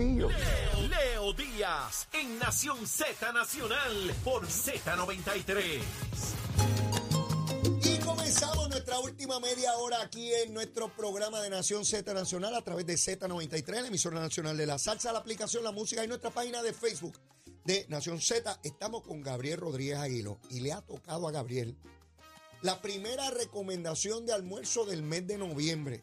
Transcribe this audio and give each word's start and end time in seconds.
sencillo. 0.00 0.28
Leo 0.88 1.32
Díaz 1.34 2.08
en 2.12 2.38
Nación 2.38 2.86
Z 2.86 3.32
Nacional 3.32 4.14
por 4.24 4.46
Z93. 4.46 5.80
Y 7.84 7.98
comenzamos 7.98 8.68
nuestra 8.70 8.98
última 9.00 9.40
media 9.40 9.74
hora 9.76 10.02
aquí 10.02 10.32
en 10.32 10.54
nuestro 10.54 10.88
programa 10.94 11.40
de 11.42 11.50
Nación 11.50 11.84
Z 11.84 12.12
Nacional 12.14 12.54
a 12.54 12.62
través 12.62 12.86
de 12.86 12.94
Z93, 12.94 13.82
la 13.82 13.88
emisora 13.88 14.20
nacional 14.20 14.56
de 14.56 14.66
la 14.66 14.78
salsa, 14.78 15.12
la 15.12 15.18
aplicación, 15.18 15.64
la 15.64 15.72
música 15.72 16.04
y 16.04 16.08
nuestra 16.08 16.30
página 16.30 16.62
de 16.62 16.72
Facebook 16.72 17.18
de 17.64 17.84
Nación 17.88 18.20
Z. 18.20 18.58
Estamos 18.62 19.02
con 19.02 19.22
Gabriel 19.22 19.58
Rodríguez 19.58 19.98
Aguilo 19.98 20.38
y 20.48 20.60
le 20.60 20.72
ha 20.72 20.80
tocado 20.80 21.28
a 21.28 21.32
Gabriel 21.32 21.76
la 22.62 22.80
primera 22.80 23.30
recomendación 23.30 24.26
de 24.26 24.32
almuerzo 24.32 24.84
del 24.84 25.02
mes 25.02 25.26
de 25.26 25.38
noviembre. 25.38 26.02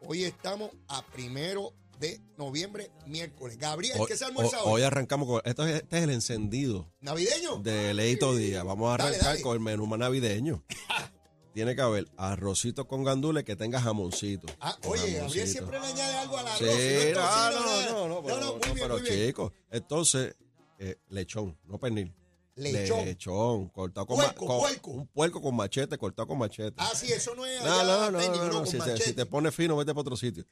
Hoy 0.00 0.24
estamos 0.24 0.70
a 0.88 1.04
primero 1.06 1.72
de 1.98 2.20
noviembre, 2.36 2.90
miércoles. 3.06 3.58
Gabriel, 3.58 3.98
¿qué 4.06 4.16
se 4.16 4.24
almuerza 4.24 4.62
hoy? 4.62 4.74
hoy? 4.74 4.82
arrancamos 4.82 5.26
con. 5.28 5.42
Esto 5.44 5.66
es, 5.66 5.76
este 5.82 5.98
es 5.98 6.04
el 6.04 6.10
encendido 6.10 6.92
¿Navideño? 7.00 7.56
de 7.58 7.94
Leito 7.94 8.34
Díaz. 8.36 8.64
Vamos 8.64 8.88
a 8.94 8.96
Dale, 8.98 9.10
arrancar 9.16 9.28
dale. 9.32 9.42
con 9.42 9.54
el 9.54 9.60
menú 9.60 9.86
más 9.86 9.98
navideño. 9.98 10.64
Tiene 11.54 11.74
que 11.74 11.80
haber 11.80 12.06
arrocito 12.16 12.86
con 12.86 13.02
gandules 13.02 13.42
que 13.42 13.56
tenga 13.56 13.80
jamoncito. 13.80 14.46
Ah, 14.60 14.78
oye, 14.84 15.14
Gabriel 15.14 15.48
siempre 15.48 15.80
le 15.80 15.86
añade 15.86 16.14
algo 16.18 16.38
al 16.38 16.46
arroz. 16.46 16.58
Sí, 16.58 17.12
no 17.14 17.20
no, 17.50 17.60
no, 17.60 17.90
no, 17.90 18.08
no, 18.08 18.22
pero, 18.22 18.36
muy 18.36 18.44
no, 18.44 18.74
bien, 18.74 18.76
pero 18.78 18.98
chicos. 19.04 19.52
Entonces, 19.70 20.36
eh, 20.78 20.96
lechón, 21.08 21.58
no 21.64 21.78
pernil. 21.78 22.14
Lechón. 22.54 23.04
Lechón, 23.04 23.68
cortado 23.70 24.06
con, 24.06 24.16
Puerco, 24.16 24.44
ma- 24.44 24.48
con- 24.48 24.58
puerco. 24.60 24.90
Un 24.90 25.06
puerco 25.08 25.42
con 25.42 25.56
machete, 25.56 25.96
cortado 25.98 26.28
con 26.28 26.38
machete. 26.38 26.74
Ah, 26.76 26.90
sí, 26.94 27.12
eso 27.12 27.34
no 27.34 27.44
es 27.46 27.60
No, 27.64 27.82
no, 27.84 28.10
no, 28.10 28.20
no, 28.20 28.48
no, 28.52 28.66
Si, 28.66 28.78
te, 28.78 28.96
si 28.98 29.12
te 29.12 29.26
pone 29.26 29.50
fino, 29.50 29.76
vete 29.76 29.92
para 29.92 30.02
otro 30.02 30.16
sitio. 30.16 30.44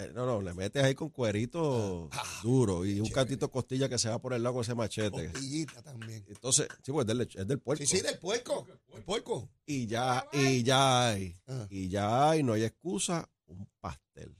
Eh, 0.00 0.12
no, 0.14 0.24
no, 0.26 0.40
le 0.40 0.54
metes 0.54 0.84
ahí 0.84 0.94
con 0.94 1.08
cuerito 1.10 2.08
duro 2.44 2.86
y 2.86 3.00
un 3.00 3.08
cantito 3.08 3.46
de 3.46 3.52
costilla 3.52 3.88
que 3.88 3.98
se 3.98 4.08
va 4.08 4.20
por 4.20 4.32
el 4.32 4.42
lado 4.42 4.54
con 4.54 4.62
ese 4.62 4.74
machete. 4.76 5.30
Costillita 5.32 5.82
también. 5.82 6.24
Entonces, 6.28 6.68
sí, 6.84 6.92
pues 6.92 7.04
es 7.04 7.08
del, 7.08 7.20
es 7.34 7.46
del 7.48 7.58
puerco. 7.58 7.84
Sí, 7.84 7.96
sí, 7.96 8.00
del 8.02 8.18
puerco. 8.18 8.64
El 8.94 9.02
puerco. 9.02 9.50
Y 9.66 9.86
ya, 9.88 10.28
y 10.32 10.62
ya 10.62 11.08
hay, 11.08 11.34
Ah. 11.48 11.66
y 11.68 11.88
ya 11.88 12.30
hay, 12.30 12.42
no 12.44 12.52
hay 12.52 12.62
excusa, 12.62 13.28
un 13.46 13.68
pastel. 13.80 14.36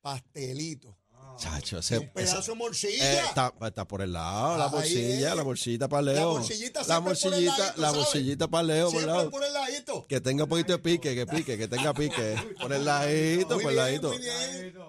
Pastelito. 0.00 0.96
Chacho, 1.36 1.78
ese, 1.78 1.98
un 1.98 2.08
pedazo 2.12 2.52
de 2.52 2.58
morcilla. 2.58 3.12
eh, 3.14 3.24
está, 3.28 3.54
está 3.62 3.86
por 3.88 4.02
el 4.02 4.12
lado, 4.12 4.58
la 4.58 4.68
morcilla, 4.68 5.34
la 5.34 5.42
morcillita 5.44 5.88
para 5.88 6.02
Leo. 6.02 6.34
La 6.34 6.38
morcillita 6.40 6.80
la 6.80 6.84
siempre 6.84 7.14
por 7.14 7.22
el 7.24 7.30
morcillita, 7.30 7.58
ladito, 7.58 7.80
la 7.80 7.92
morcillita 7.92 8.48
para 8.48 8.62
Leo, 8.64 8.90
por 8.90 9.02
lado. 9.04 9.30
por 9.30 9.44
el 9.44 9.52
ladito. 9.54 10.06
Que 10.06 10.20
tenga 10.20 10.44
un 10.44 10.50
poquito 10.50 10.72
de 10.72 10.78
pique, 10.80 11.14
que 11.14 11.26
pique, 11.26 11.56
que 11.56 11.66
tenga 11.68 11.94
pique. 11.94 12.36
Por 12.60 12.72
el 12.72 12.84
ladito, 12.84 13.58
por 13.58 13.70
el 13.70 13.76
ladito. 13.76 14.12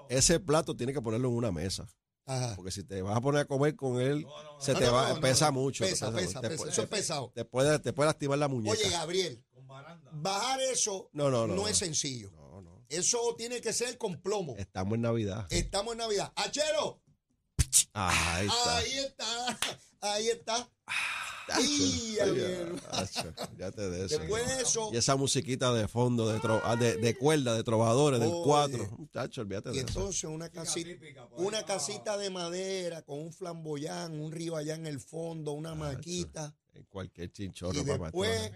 Ese 0.09 0.39
plato 0.41 0.75
tiene 0.75 0.91
que 0.93 1.01
ponerlo 1.01 1.29
en 1.29 1.35
una 1.35 1.51
mesa. 1.53 1.87
Ajá. 2.25 2.53
Porque 2.55 2.71
si 2.71 2.83
te 2.83 3.01
vas 3.01 3.15
a 3.17 3.21
poner 3.21 3.41
a 3.41 3.45
comer 3.45 3.75
con 3.75 3.99
él, 4.01 4.25
se 4.59 4.73
No, 4.73 4.79
te 4.79 4.85
no, 4.85 4.93
va, 4.93 5.19
pesa 5.19 5.51
mucho. 5.51 5.83
Pesa, 5.85 6.11
pesa, 6.13 6.39
te 6.41 6.49
pesa. 6.49 6.57
puede- 6.57 6.71
Eso 6.71 6.81
es 6.83 6.87
pesado. 6.89 7.31
Te 7.33 7.45
puede, 7.45 7.79
te 7.79 7.93
puede 7.93 8.07
lastimar 8.09 8.37
la 8.37 8.47
muñeca. 8.47 8.73
Oye, 8.77 8.89
Gabriel, 8.89 9.43
bajar 10.11 10.59
eso 10.61 11.09
No, 11.13 11.29
no, 11.31 11.47
no. 11.47 11.67
es 11.67 11.77
sencillo. 11.77 12.31
Eso 12.91 13.35
tiene 13.37 13.61
que 13.61 13.73
ser 13.73 13.97
con 13.97 14.21
plomo. 14.21 14.55
Estamos 14.57 14.95
en 14.95 15.01
Navidad. 15.01 15.47
Estamos 15.49 15.93
en 15.93 15.99
Navidad. 15.99 16.31
¡Achero! 16.35 17.01
Ahí 17.93 18.47
está. 18.47 18.77
Ahí 18.77 18.97
está. 18.97 19.47
Ahí 20.01 20.27
está. 20.29 20.69
Y, 21.59 22.15
Gabriel. 22.15 22.81
tacho, 22.91 23.33
ya 23.57 23.71
te 23.71 23.89
de 23.89 24.05
eso. 24.05 24.19
Después 24.19 24.47
de 24.47 24.61
eso, 24.61 24.89
Y 24.93 24.97
esa 24.97 25.15
musiquita 25.15 25.73
de 25.73 25.87
fondo, 25.87 26.29
de, 26.29 26.39
tro- 26.39 26.61
ah, 26.63 26.75
de, 26.75 26.95
de 26.97 27.17
cuerda, 27.17 27.55
de 27.55 27.63
trovadores, 27.63 28.19
del 28.19 28.29
Oye. 28.29 28.41
cuatro. 28.45 28.89
Muchacho, 28.97 29.41
olvídate 29.41 29.69
y 29.71 29.73
de 29.73 29.79
eso. 29.79 29.87
entonces 29.89 30.23
una 30.25 30.49
casita, 30.49 30.89
una 31.37 31.63
casita 31.65 32.17
de 32.17 32.29
madera 32.29 33.01
con 33.01 33.19
un 33.19 33.33
flamboyán, 33.33 34.19
un 34.21 34.31
río 34.31 34.55
allá 34.55 34.75
en 34.75 34.85
el 34.85 34.99
fondo, 35.01 35.51
una 35.51 35.75
maquita. 35.75 36.55
En 36.73 36.83
cualquier 36.85 37.29
chinchorro 37.31 37.77
Y 37.79 37.83
para 37.83 37.97
después, 38.05 38.51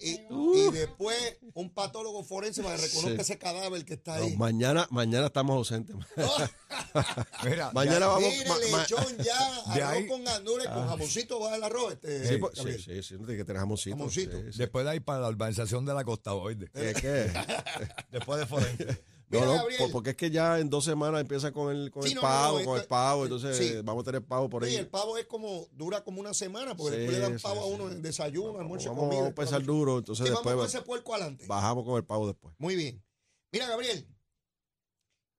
y, 0.00 0.20
y 0.58 0.70
después 0.72 1.36
un 1.54 1.70
patólogo 1.70 2.24
forense 2.24 2.62
para 2.62 2.76
que 2.76 2.82
reconozca 2.82 3.10
Sí. 3.14 3.20
ese 3.32 3.38
cadáver 3.38 3.84
que 3.84 3.94
está 3.94 4.18
No, 4.18 4.24
ahí. 4.24 4.36
mañana, 4.36 4.88
mañana 4.90 5.26
estamos 5.26 5.56
ausentes. 5.56 5.94
Mira, 7.44 7.70
Mañana 7.72 8.00
ya- 8.00 8.06
vamos. 8.08 8.28
Mire, 8.28 8.48
ma- 8.48 8.54
ma- 8.72 8.78
lechón 8.82 9.16
ya, 9.18 9.72
De 9.74 9.82
arroz 9.82 9.96
ahí- 9.96 10.06
con 10.08 10.24
gandules, 10.24 10.66
con 10.68 10.88
jamoncito 10.88 11.40
va 11.40 11.56
el 11.56 11.62
arroz. 11.64 11.92
Este, 11.94 12.26
Sí, 12.28 12.40
sí, 12.54 12.78
sí, 12.82 13.02
sí, 13.02 13.14
no 13.14 13.20
tiene 13.26 13.36
que 13.38 13.44
tener 13.44 13.60
jamoncito. 13.60 13.96
Jamoncito. 13.96 14.36
sí, 14.38 14.52
sí. 14.52 14.58
Después 14.58 14.84
de 14.84 14.90
ahí 14.90 15.00
para 15.00 15.20
la 15.20 15.28
urbanización 15.28 15.84
de 15.86 15.94
la 15.94 16.04
costa, 16.04 16.34
oíste. 16.34 16.68
¿Qué, 16.72 16.92
qué? 17.00 17.32
Después 18.10 18.40
de 18.40 18.46
Forense. 18.46 19.04
No, 19.28 19.40
Mira, 19.40 19.64
porque 19.90 20.10
es 20.10 20.16
que 20.16 20.30
ya 20.30 20.60
en 20.60 20.70
dos 20.70 20.84
semanas 20.84 21.20
empieza 21.20 21.50
con 21.52 21.74
el, 21.74 21.90
con 21.90 22.02
Sí, 22.04 22.10
el 22.10 22.14
no, 22.14 22.20
pavo, 22.20 22.58
no, 22.60 22.64
con 22.64 22.80
el 22.80 22.86
pavo, 22.86 23.24
entonces 23.24 23.56
sí. 23.56 23.74
vamos 23.82 24.02
a 24.02 24.04
tener 24.04 24.22
pavo 24.24 24.48
por 24.48 24.62
ahí. 24.62 24.70
Sí, 24.70 24.76
el 24.76 24.86
pavo 24.88 25.18
es 25.18 25.26
como, 25.26 25.66
dura 25.72 26.04
como 26.04 26.20
una 26.20 26.32
semana, 26.32 26.76
porque 26.76 26.92
Sí, 26.94 26.98
después 27.02 27.18
le 27.18 27.22
dan 27.30 27.38
pavo 27.40 27.60
a 27.62 27.66
uno 27.66 27.90
en 27.90 28.02
desayuno, 28.02 28.60
almuerzo, 28.60 28.90
vamos, 28.90 29.00
comida. 29.04 29.14
vamos 29.16 29.26
a 29.26 29.28
empezar 29.30 29.64
duro, 29.64 29.98
entonces 29.98 30.26
Sí, 30.26 30.32
vamos 30.32 30.44
después 30.44 30.56
con 30.70 30.78
ese 30.78 30.86
puerco 30.86 31.14
adelante. 31.14 31.44
bajamos 31.48 31.84
con 31.84 31.96
el 31.96 32.04
pavo 32.04 32.26
después. 32.28 32.54
Muy 32.58 32.76
bien. 32.76 33.02
Mira, 33.50 33.66
Gabriel, 33.68 34.06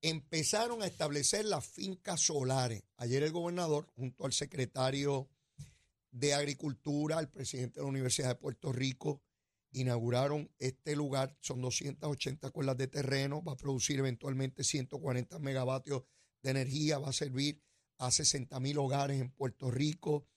empezaron 0.01 0.81
a 0.81 0.85
establecer 0.85 1.45
las 1.45 1.65
fincas 1.65 2.21
solares. 2.21 2.83
Ayer 2.97 3.23
el 3.23 3.31
gobernador, 3.31 3.87
junto 3.95 4.25
al 4.25 4.33
secretario 4.33 5.27
de 6.11 6.33
Agricultura, 6.33 7.19
el 7.19 7.29
presidente 7.29 7.79
de 7.79 7.83
la 7.85 7.89
Universidad 7.89 8.29
de 8.29 8.35
Puerto 8.35 8.71
Rico, 8.71 9.21
inauguraron 9.81 10.51
este 10.59 10.95
lugar. 10.95 11.35
Son 11.41 11.61
280 11.61 12.49
cuerdas 12.51 12.77
de 12.77 12.87
terreno, 12.87 13.43
va 13.43 13.53
a 13.53 13.57
producir 13.57 13.99
eventualmente 13.99 14.63
140 14.63 15.39
megavatios 15.39 16.03
de 16.41 16.51
energía, 16.51 16.99
va 16.99 17.09
a 17.09 17.13
servir 17.13 17.61
a 17.97 18.11
60 18.11 18.59
mil 18.59 18.77
hogares 18.77 19.19
en 19.19 19.31
Puerto 19.31 19.71
Rico, 19.71 20.27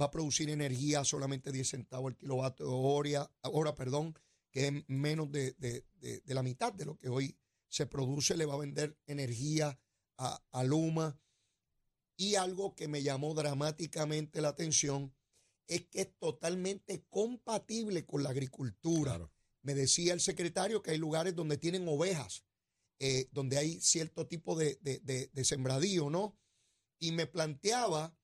va 0.00 0.06
a 0.06 0.10
producir 0.10 0.50
energía 0.50 1.00
a 1.00 1.04
solamente 1.04 1.52
10 1.52 1.68
centavos 1.68 2.12
el 2.12 2.16
kilovatio 2.18 2.70
hora, 2.70 3.30
hora 3.42 3.74
perdón, 3.74 4.18
que 4.50 4.66
es 4.68 4.72
menos 4.88 5.30
de, 5.30 5.52
de- 5.58 5.84
de- 6.00 6.22
la 6.34 6.42
mitad 6.42 6.72
de 6.72 6.84
lo 6.84 6.96
que 6.96 7.08
hoy 7.08 7.36
se 7.68 7.86
produce, 7.86 8.36
le 8.36 8.46
va 8.46 8.54
a 8.54 8.58
vender 8.58 8.98
energía 9.06 9.78
a, 10.16 10.42
a 10.52 10.64
Luma. 10.64 11.18
Y 12.16 12.36
algo 12.36 12.74
que 12.76 12.86
me 12.86 13.02
llamó 13.02 13.34
dramáticamente 13.34 14.40
la 14.40 14.48
atención 14.50 15.12
es 15.68 15.86
que 15.86 16.02
es 16.02 16.18
totalmente 16.18 17.04
compatible 17.08 18.04
con 18.06 18.22
la 18.22 18.30
agricultura. 18.30 19.12
Claro. 19.12 19.32
Me 19.62 19.74
decía 19.74 20.12
el 20.12 20.20
secretario 20.20 20.82
que 20.82 20.90
hay 20.92 20.98
lugares 20.98 21.34
donde 21.34 21.56
tienen 21.56 21.88
ovejas, 21.88 22.44
eh, 23.00 23.28
donde 23.32 23.56
hay 23.58 23.80
cierto 23.80 24.26
tipo 24.26 24.56
de, 24.56 24.76
de- 24.82 25.00
de- 25.00 25.28
de 25.32 25.44
sembradío, 25.44 26.10
¿no? 26.10 26.38
Y 27.00 27.12
me 27.12 27.26
planteaba 27.26 28.16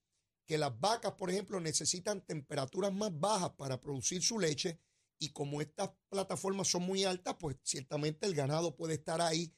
que 0.46 0.58
las 0.58 0.78
vacas, 0.80 1.12
por 1.12 1.30
ejemplo, 1.30 1.60
necesitan 1.60 2.24
temperaturas 2.26 2.92
más 2.92 3.10
bajas 3.18 3.50
para 3.50 3.80
producir 3.80 4.22
su 4.22 4.38
leche 4.38 4.80
y 5.18 5.30
como 5.30 5.60
estas 5.60 5.90
plataformas 6.08 6.68
son 6.68 6.82
muy 6.82 7.04
altas, 7.04 7.36
pues 7.38 7.56
ciertamente 7.62 8.26
el 8.26 8.34
ganado 8.34 8.74
puede 8.76 8.94
estar 8.94 9.20
ahí 9.20 9.54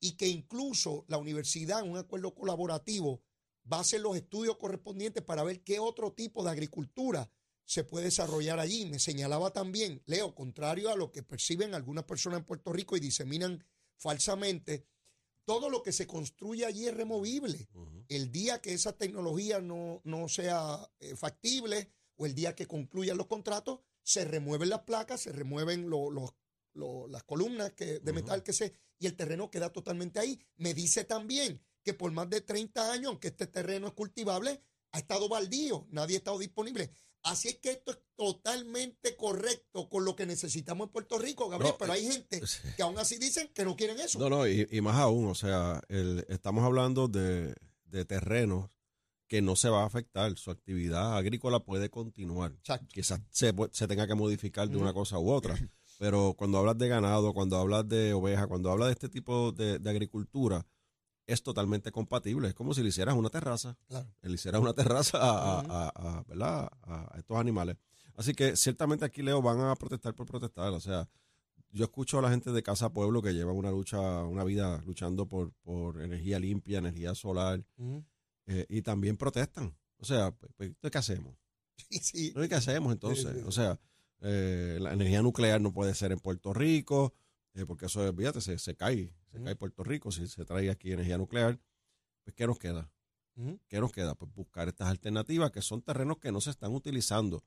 y 0.00 0.16
que 0.16 0.28
incluso 0.28 1.04
la 1.08 1.18
universidad 1.18 1.80
en 1.84 1.90
un 1.90 1.96
acuerdo 1.98 2.34
colaborativo 2.34 3.22
va 3.70 3.78
a 3.78 3.80
hacer 3.80 4.00
los 4.00 4.16
estudios 4.16 4.56
correspondientes 4.56 5.22
para 5.22 5.42
ver 5.42 5.62
qué 5.62 5.78
otro 5.78 6.12
tipo 6.12 6.44
de 6.44 6.50
agricultura 6.50 7.30
se 7.64 7.82
puede 7.84 8.06
desarrollar 8.06 8.60
allí. 8.60 8.86
Me 8.86 8.98
señalaba 8.98 9.52
también, 9.52 10.02
Leo, 10.06 10.34
contrario 10.34 10.90
a 10.90 10.96
lo 10.96 11.10
que 11.10 11.22
perciben 11.22 11.74
algunas 11.74 12.04
personas 12.04 12.38
en 12.40 12.44
Puerto 12.46 12.72
Rico 12.72 12.96
y 12.96 13.00
diseminan 13.00 13.64
falsamente, 13.96 14.86
todo 15.44 15.70
lo 15.70 15.82
que 15.82 15.92
se 15.92 16.06
construye 16.06 16.64
allí 16.64 16.86
es 16.86 16.94
removible. 16.94 17.68
El 18.08 18.30
día 18.30 18.60
que 18.60 18.72
esa 18.72 18.92
tecnología 18.96 19.60
no, 19.60 20.00
no 20.04 20.28
sea 20.28 20.88
eh, 21.00 21.16
factible 21.16 21.90
o 22.16 22.26
el 22.26 22.34
día 22.34 22.54
que 22.54 22.66
concluyan 22.66 23.16
los 23.16 23.26
contratos, 23.26 23.80
se 24.02 24.24
remueven 24.24 24.68
las 24.68 24.82
placas, 24.82 25.20
se 25.22 25.32
remueven 25.32 25.88
lo- 25.90 26.10
las 27.08 27.22
columnas 27.24 27.72
que, 27.72 28.00
de 28.00 28.12
metal 28.12 28.42
que 28.42 28.52
se... 28.52 28.72
y 28.98 29.06
el 29.06 29.16
terreno 29.16 29.50
queda 29.50 29.72
totalmente 29.72 30.18
ahí. 30.20 30.38
Me 30.56 30.74
dice 30.74 31.04
también 31.04 31.60
que 31.86 31.94
por 31.94 32.10
más 32.10 32.28
de 32.28 32.40
30 32.40 32.90
años, 32.92 33.06
aunque 33.10 33.28
este 33.28 33.46
terreno 33.46 33.86
es 33.86 33.92
cultivable, 33.92 34.60
ha 34.90 34.98
estado 34.98 35.28
baldío, 35.28 35.86
nadie 35.90 36.16
ha 36.16 36.18
estado 36.18 36.40
disponible. 36.40 36.90
Así 37.22 37.46
es 37.48 37.58
que 37.58 37.70
esto 37.70 37.92
es 37.92 37.98
totalmente 38.16 39.16
correcto 39.16 39.88
con 39.88 40.04
lo 40.04 40.16
que 40.16 40.26
necesitamos 40.26 40.86
en 40.88 40.92
Puerto 40.92 41.16
Rico, 41.18 41.48
Gabriel, 41.48 41.72
No, 41.74 41.78
pero 41.78 41.92
eh, 41.94 41.96
hay 41.96 42.06
gente 42.06 42.40
que 42.76 42.82
aún 42.82 42.98
así 42.98 43.18
dicen 43.18 43.48
que 43.54 43.64
no 43.64 43.76
quieren 43.76 44.00
eso. 44.00 44.18
No, 44.18 44.28
no, 44.28 44.48
y, 44.48 44.66
y 44.70 44.80
más 44.80 44.96
aún, 44.96 45.26
o 45.28 45.34
sea, 45.36 45.80
el- 45.88 46.26
estamos 46.28 46.64
hablando 46.64 47.06
de, 47.08 47.54
de 47.84 48.04
terrenos 48.04 48.68
que 49.28 49.42
no 49.42 49.54
se 49.56 49.68
va 49.68 49.82
a 49.82 49.86
afectar, 49.86 50.36
su 50.36 50.50
actividad 50.50 51.16
agrícola 51.16 51.60
puede 51.64 51.88
continuar. 51.88 52.52
Exacto. 52.52 52.86
Quizás 52.92 53.20
se, 53.30 53.52
se 53.72 53.86
tenga 53.88 54.06
que 54.06 54.14
modificar 54.14 54.68
de 54.68 54.76
una 54.76 54.92
cosa 54.92 55.18
u 55.18 55.30
otra, 55.30 55.56
pero 55.98 56.34
cuando 56.38 56.58
hablas 56.58 56.78
de 56.78 56.88
ganado, 56.88 57.32
cuando 57.34 57.56
hablas 57.56 57.88
de 57.88 58.12
oveja, 58.12 58.46
cuando 58.46 58.70
hablas 58.70 58.88
de 58.88 58.92
este 58.92 59.08
tipo 59.08 59.50
de, 59.52 59.78
de 59.80 59.90
agricultura, 59.90 60.64
es 61.26 61.42
totalmente 61.42 61.90
compatible. 61.90 62.48
Es 62.48 62.54
como 62.54 62.72
si 62.74 62.82
le 62.82 62.88
hicieras 62.88 63.14
una 63.16 63.30
terraza, 63.30 63.76
Claro. 63.88 64.08
le 64.22 64.32
hicieras 64.34 64.60
una 64.60 64.72
terraza 64.74 65.18
a, 65.18 65.28
a- 65.30 65.62
Ujú. 65.62 65.72
a- 65.72 65.88
a- 66.18 66.22
¿verdad? 66.28 66.70
a- 66.82 67.14
a 67.14 67.18
estos 67.18 67.36
animales. 67.36 67.76
Así 68.14 68.32
que 68.34 68.56
ciertamente 68.56 69.04
aquí, 69.04 69.22
Leo, 69.22 69.42
van 69.42 69.60
a 69.60 69.74
protestar 69.74 70.14
por 70.14 70.26
protestar. 70.26 70.72
O 70.72 70.80
sea, 70.80 71.08
yo 71.70 71.84
escucho 71.84 72.18
a 72.18 72.22
la 72.22 72.30
gente 72.30 72.50
de 72.52 72.62
Casa 72.62 72.92
Pueblo 72.92 73.20
que 73.20 73.34
lleva 73.34 73.52
una 73.52 73.70
lucha, 73.70 74.00
una 74.24 74.44
vida 74.44 74.82
luchando 74.86 75.26
por, 75.26 75.52
por 75.62 76.00
energía 76.00 76.38
limpia, 76.38 76.78
energía 76.78 77.14
solar, 77.14 77.62
eh, 78.46 78.66
y 78.68 78.82
también 78.82 79.16
protestan. 79.16 79.76
O 79.98 80.04
sea, 80.04 80.30
pues, 80.30 80.52
pues, 80.56 80.68
¿entonces 80.70 80.90
¿qué 80.92 80.98
hacemos? 80.98 81.36
Sí, 81.90 81.98
sí. 81.98 82.32
¿No? 82.34 82.42
¿Y 82.44 82.48
¿Qué 82.48 82.54
hacemos 82.54 82.92
entonces? 82.92 83.26
Sí, 83.34 83.40
sí. 83.40 83.44
O 83.46 83.52
sea, 83.52 83.78
eh, 84.20 84.78
la 84.80 84.92
energía 84.94 85.20
nuclear 85.22 85.60
no 85.60 85.72
puede 85.72 85.94
ser 85.94 86.10
en 86.12 86.18
Puerto 86.20 86.54
Rico, 86.54 87.12
eh, 87.52 87.66
porque 87.66 87.86
eso, 87.86 88.10
fíjate, 88.14 88.40
se, 88.40 88.58
se 88.58 88.74
cae, 88.76 89.12
se 89.36 89.44
cae 89.44 89.56
Puerto 89.56 89.84
Rico 89.84 90.10
si 90.10 90.26
se 90.26 90.44
trae 90.44 90.70
aquí 90.70 90.92
energía 90.92 91.18
nuclear. 91.18 91.60
Pues, 92.24 92.34
¿qué 92.34 92.46
nos 92.46 92.58
queda? 92.58 92.90
¿Qué 93.68 93.80
nos 93.80 93.92
queda? 93.92 94.14
Pues 94.14 94.32
buscar 94.32 94.68
estas 94.68 94.88
alternativas 94.88 95.50
que 95.50 95.60
son 95.60 95.82
terrenos 95.82 96.18
que 96.18 96.32
no 96.32 96.40
se 96.40 96.50
están 96.50 96.74
utilizando. 96.74 97.44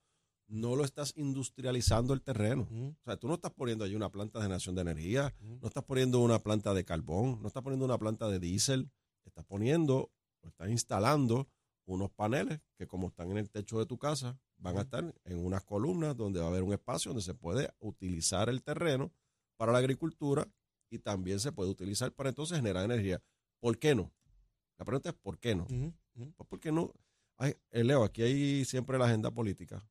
No 0.48 0.76
lo 0.76 0.84
estás 0.86 1.14
industrializando 1.16 2.14
el 2.14 2.22
terreno. 2.22 2.68
O 2.72 3.04
sea, 3.04 3.18
tú 3.18 3.28
no 3.28 3.36
estás 3.36 3.52
poniendo 3.52 3.86
allí 3.86 3.96
una 3.96 4.12
planta 4.12 4.38
de 4.40 4.44
generación 4.44 4.76
de 4.76 4.82
energía, 4.82 5.34
no 5.42 5.68
estás 5.68 5.84
poniendo 5.84 6.20
una 6.20 6.40
planta 6.40 6.74
de 6.74 6.86
carbón, 6.86 7.42
no 7.42 7.48
estás 7.48 7.64
poniendo 7.64 7.86
una 7.86 7.98
planta 7.98 8.30
de 8.30 8.40
diésel, 8.40 8.92
estás 9.26 9.46
poniendo, 9.46 10.12
o 10.42 10.48
estás 10.48 10.70
instalando 10.70 11.48
unos 11.86 12.12
paneles 12.12 12.62
que 12.78 12.88
como 12.88 13.08
están 13.08 13.32
en 13.32 13.38
el 13.38 13.50
techo 13.50 13.80
de 13.80 13.86
tu 13.86 13.98
casa, 13.98 14.40
van 14.58 14.78
a 14.78 14.82
estar 14.82 15.16
en 15.24 15.44
unas 15.44 15.64
columnas 15.64 16.16
donde 16.16 16.40
va 16.40 16.46
a 16.46 16.50
haber 16.50 16.64
un 16.64 16.74
espacio 16.74 17.10
donde 17.10 17.24
se 17.24 17.34
puede 17.34 17.70
utilizar 17.80 18.50
el 18.50 18.62
terreno 18.62 19.12
para 19.58 19.72
la 19.72 19.80
agricultura 19.80 20.48
y 20.90 21.00
también 21.00 21.40
se 21.40 21.52
puede 21.52 21.70
utilizar 21.70 22.12
para 22.12 22.30
entonces 22.30 22.58
generar 22.58 22.86
energía. 22.86 23.22
¿Por 23.60 23.78
qué 23.78 23.96
no? 23.96 24.12
La 24.78 24.86
pregunta 24.86 25.10
es 25.10 25.16
¿por 25.16 25.38
qué 25.40 25.56
no? 25.56 25.64
Ujú. 25.64 25.94
Ujú. 26.16 26.34
Pues 26.36 26.50
porque 26.50 26.72
no. 26.72 26.94
Hay, 27.38 27.56
eh, 27.72 27.84
Leo, 27.84 28.04
aquí 28.04 28.22
hay 28.22 28.66
siempre 28.66 28.98
la 28.98 29.06
agenda 29.06 29.32
política 29.32 29.88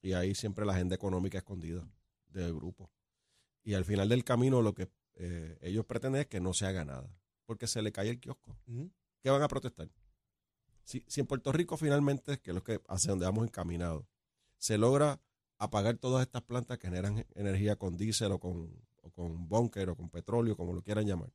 y 0.00 0.12
hay 0.12 0.34
siempre 0.34 0.64
la 0.64 0.72
agenda 0.72 0.94
económica 0.94 1.38
escondida 1.38 1.88
del 2.26 2.54
grupo. 2.54 2.90
Y 3.64 3.74
al 3.74 3.84
final 3.84 4.08
del 4.08 4.24
camino 4.24 4.62
lo 4.62 4.74
que 4.74 4.88
eh, 5.14 5.58
ellos 5.60 5.84
pretenden 5.84 6.22
es 6.22 6.26
que 6.26 6.40
no 6.40 6.52
se 6.54 6.66
haga 6.66 6.84
nada, 6.84 7.08
porque 7.46 7.66
se 7.66 7.82
le 7.82 7.92
cae 7.92 8.10
el 8.10 8.20
kiosco. 8.20 8.56
¿Qué 9.20 9.30
van 9.30 9.42
a 9.42 9.48
protestar? 9.48 9.90
Si, 10.84 11.04
si 11.06 11.20
en 11.20 11.26
Puerto 11.26 11.52
Rico 11.52 11.76
finalmente, 11.76 12.38
que 12.38 12.50
es 12.50 12.54
lo 12.54 12.62
que 12.62 12.80
hacia 12.88 13.10
donde 13.10 13.26
vamos 13.26 13.44
encaminados, 13.44 14.04
se 14.58 14.78
logra 14.78 15.20
apagar 15.58 15.98
todas 15.98 16.22
estas 16.22 16.42
plantas 16.42 16.78
que 16.78 16.88
generan 16.88 17.24
energía 17.34 17.76
con 17.76 17.96
diésel 17.96 18.32
o 18.32 18.40
con, 18.40 18.84
con 19.12 19.48
búnker 19.48 19.90
o 19.90 19.96
con 19.96 20.10
petróleo, 20.10 20.56
como 20.56 20.72
lo 20.72 20.82
quieran 20.82 21.06
llamar, 21.06 21.32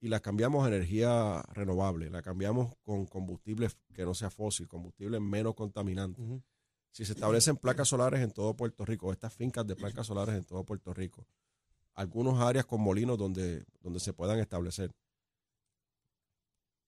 y 0.00 0.08
las 0.08 0.20
cambiamos 0.22 0.64
a 0.64 0.68
energía 0.68 1.42
renovable, 1.52 2.08
la 2.10 2.22
cambiamos 2.22 2.74
con 2.82 3.06
combustibles 3.06 3.76
que 3.92 4.04
no 4.04 4.14
sea 4.14 4.30
fósil, 4.30 4.66
combustibles 4.66 5.20
menos 5.20 5.54
contaminantes. 5.54 6.24
Ujú. 6.24 6.42
Si 6.92 7.04
se 7.04 7.12
establecen 7.12 7.56
placas 7.56 7.88
solares 7.88 8.20
en 8.20 8.32
todo 8.32 8.56
Puerto 8.56 8.84
Rico, 8.84 9.12
estas 9.12 9.32
fincas 9.34 9.66
de 9.66 9.76
placas 9.76 10.06
solares 10.06 10.34
en 10.34 10.44
todo 10.44 10.64
Puerto 10.64 10.92
Rico, 10.94 11.26
algunos 11.94 12.40
áreas 12.40 12.64
con 12.66 12.80
molinos 12.80 13.18
donde, 13.18 13.64
donde 13.80 14.00
se 14.00 14.12
puedan 14.12 14.38
establecer, 14.38 14.90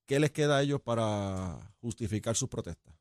¿qué 0.06 0.19
les 0.19 0.31
queda 0.32 0.56
a 0.59 0.62
ellos 0.62 0.81
para 0.81 1.75
justificar 1.81 2.35
sus 2.35 2.49
protestas? 2.49 2.94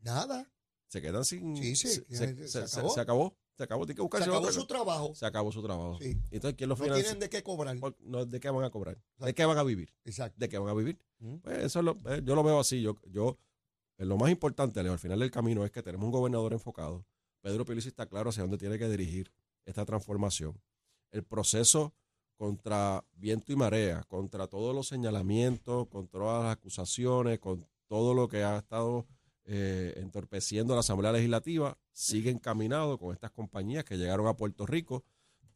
Nada. 0.00 0.50
Se 0.88 1.00
quedan 1.00 1.24
sin... 1.24 1.56
Sí, 1.56 1.74
sí, 1.76 1.88
se, 1.88 2.04
que 2.04 2.16
se- 2.16 2.48
se 2.48 2.68
se- 2.68 2.78
acabó. 2.80 2.90
se 2.94 3.00
acabó. 3.00 3.36
Se 3.56 3.64
acabó. 3.64 3.84
Tienen 3.86 3.96
que 3.96 4.00
Se 4.00 4.02
buscarse 4.02 4.28
acabó 4.28 4.40
otra 4.46 4.52
su 4.52 4.66
trabajo. 4.66 5.14
Se 5.14 5.26
acabó 5.26 5.52
su 5.52 5.62
trabajo. 5.62 5.98
Sí. 6.00 6.16
Entonces, 6.30 6.56
¿quién 6.56 6.68
los 6.68 6.78
No 6.78 6.84
financia? 6.84 7.04
tienen 7.04 7.20
de 7.20 7.28
qué 7.30 7.42
cobrar. 7.42 7.76
No, 8.00 8.24
¿De 8.24 8.40
qué 8.40 8.50
van 8.50 8.64
a 8.64 8.70
cobrar? 8.70 8.98
¿De 9.18 9.34
qué 9.34 9.44
van 9.44 9.58
a 9.58 9.62
vivir? 9.62 9.92
Exacto. 10.04 10.36
¿De 10.38 10.48
qué 10.48 10.58
van 10.58 10.68
a 10.70 10.74
vivir? 10.74 10.98
Pues 11.42 11.58
eso 11.58 11.78
es 11.80 11.84
lo- 11.84 11.96
eh, 12.10 12.22
yo 12.24 12.34
lo 12.34 12.42
veo 12.42 12.58
así. 12.60 12.80
Yo, 12.82 12.96
yo, 13.08 13.38
eh, 13.98 14.04
lo 14.04 14.16
más 14.16 14.30
importante, 14.30 14.82
Leo, 14.82 14.92
al 14.92 14.98
final 14.98 15.18
del 15.20 15.30
camino 15.30 15.64
es 15.64 15.70
que 15.70 15.82
tenemos 15.82 16.06
un 16.06 16.12
gobernador 16.12 16.52
enfocado. 16.52 17.04
Pedro 17.42 17.64
Pierluisi 17.64 17.88
está 17.88 18.06
claro 18.06 18.30
hacia 18.30 18.42
dónde 18.42 18.58
tiene 18.58 18.78
que 18.78 18.88
dirigir 18.88 19.30
esta 19.64 19.84
transformación. 19.84 20.60
El 21.10 21.22
proceso 21.24 21.94
contra 22.36 23.04
viento 23.12 23.52
y 23.52 23.56
marea, 23.56 24.02
contra 24.08 24.46
todos 24.48 24.74
los 24.74 24.88
señalamientos, 24.88 25.86
con 25.88 26.08
todas 26.08 26.42
las 26.44 26.52
acusaciones, 26.56 27.38
con 27.38 27.68
todo 27.86 28.14
lo 28.14 28.26
que 28.28 28.42
ha 28.42 28.56
estado 28.58 29.06
eh, 29.44 29.94
entorpeciendo 29.96 30.74
la 30.74 30.80
Asamblea 30.80 31.12
Legislativa, 31.12 31.76
sigue 31.92 32.30
encaminado 32.30 32.98
con 32.98 33.12
estas 33.14 33.30
compañías 33.32 33.84
que 33.84 33.96
llegaron 33.98 34.26
a 34.26 34.36
Puerto 34.36 34.66
Rico 34.66 35.04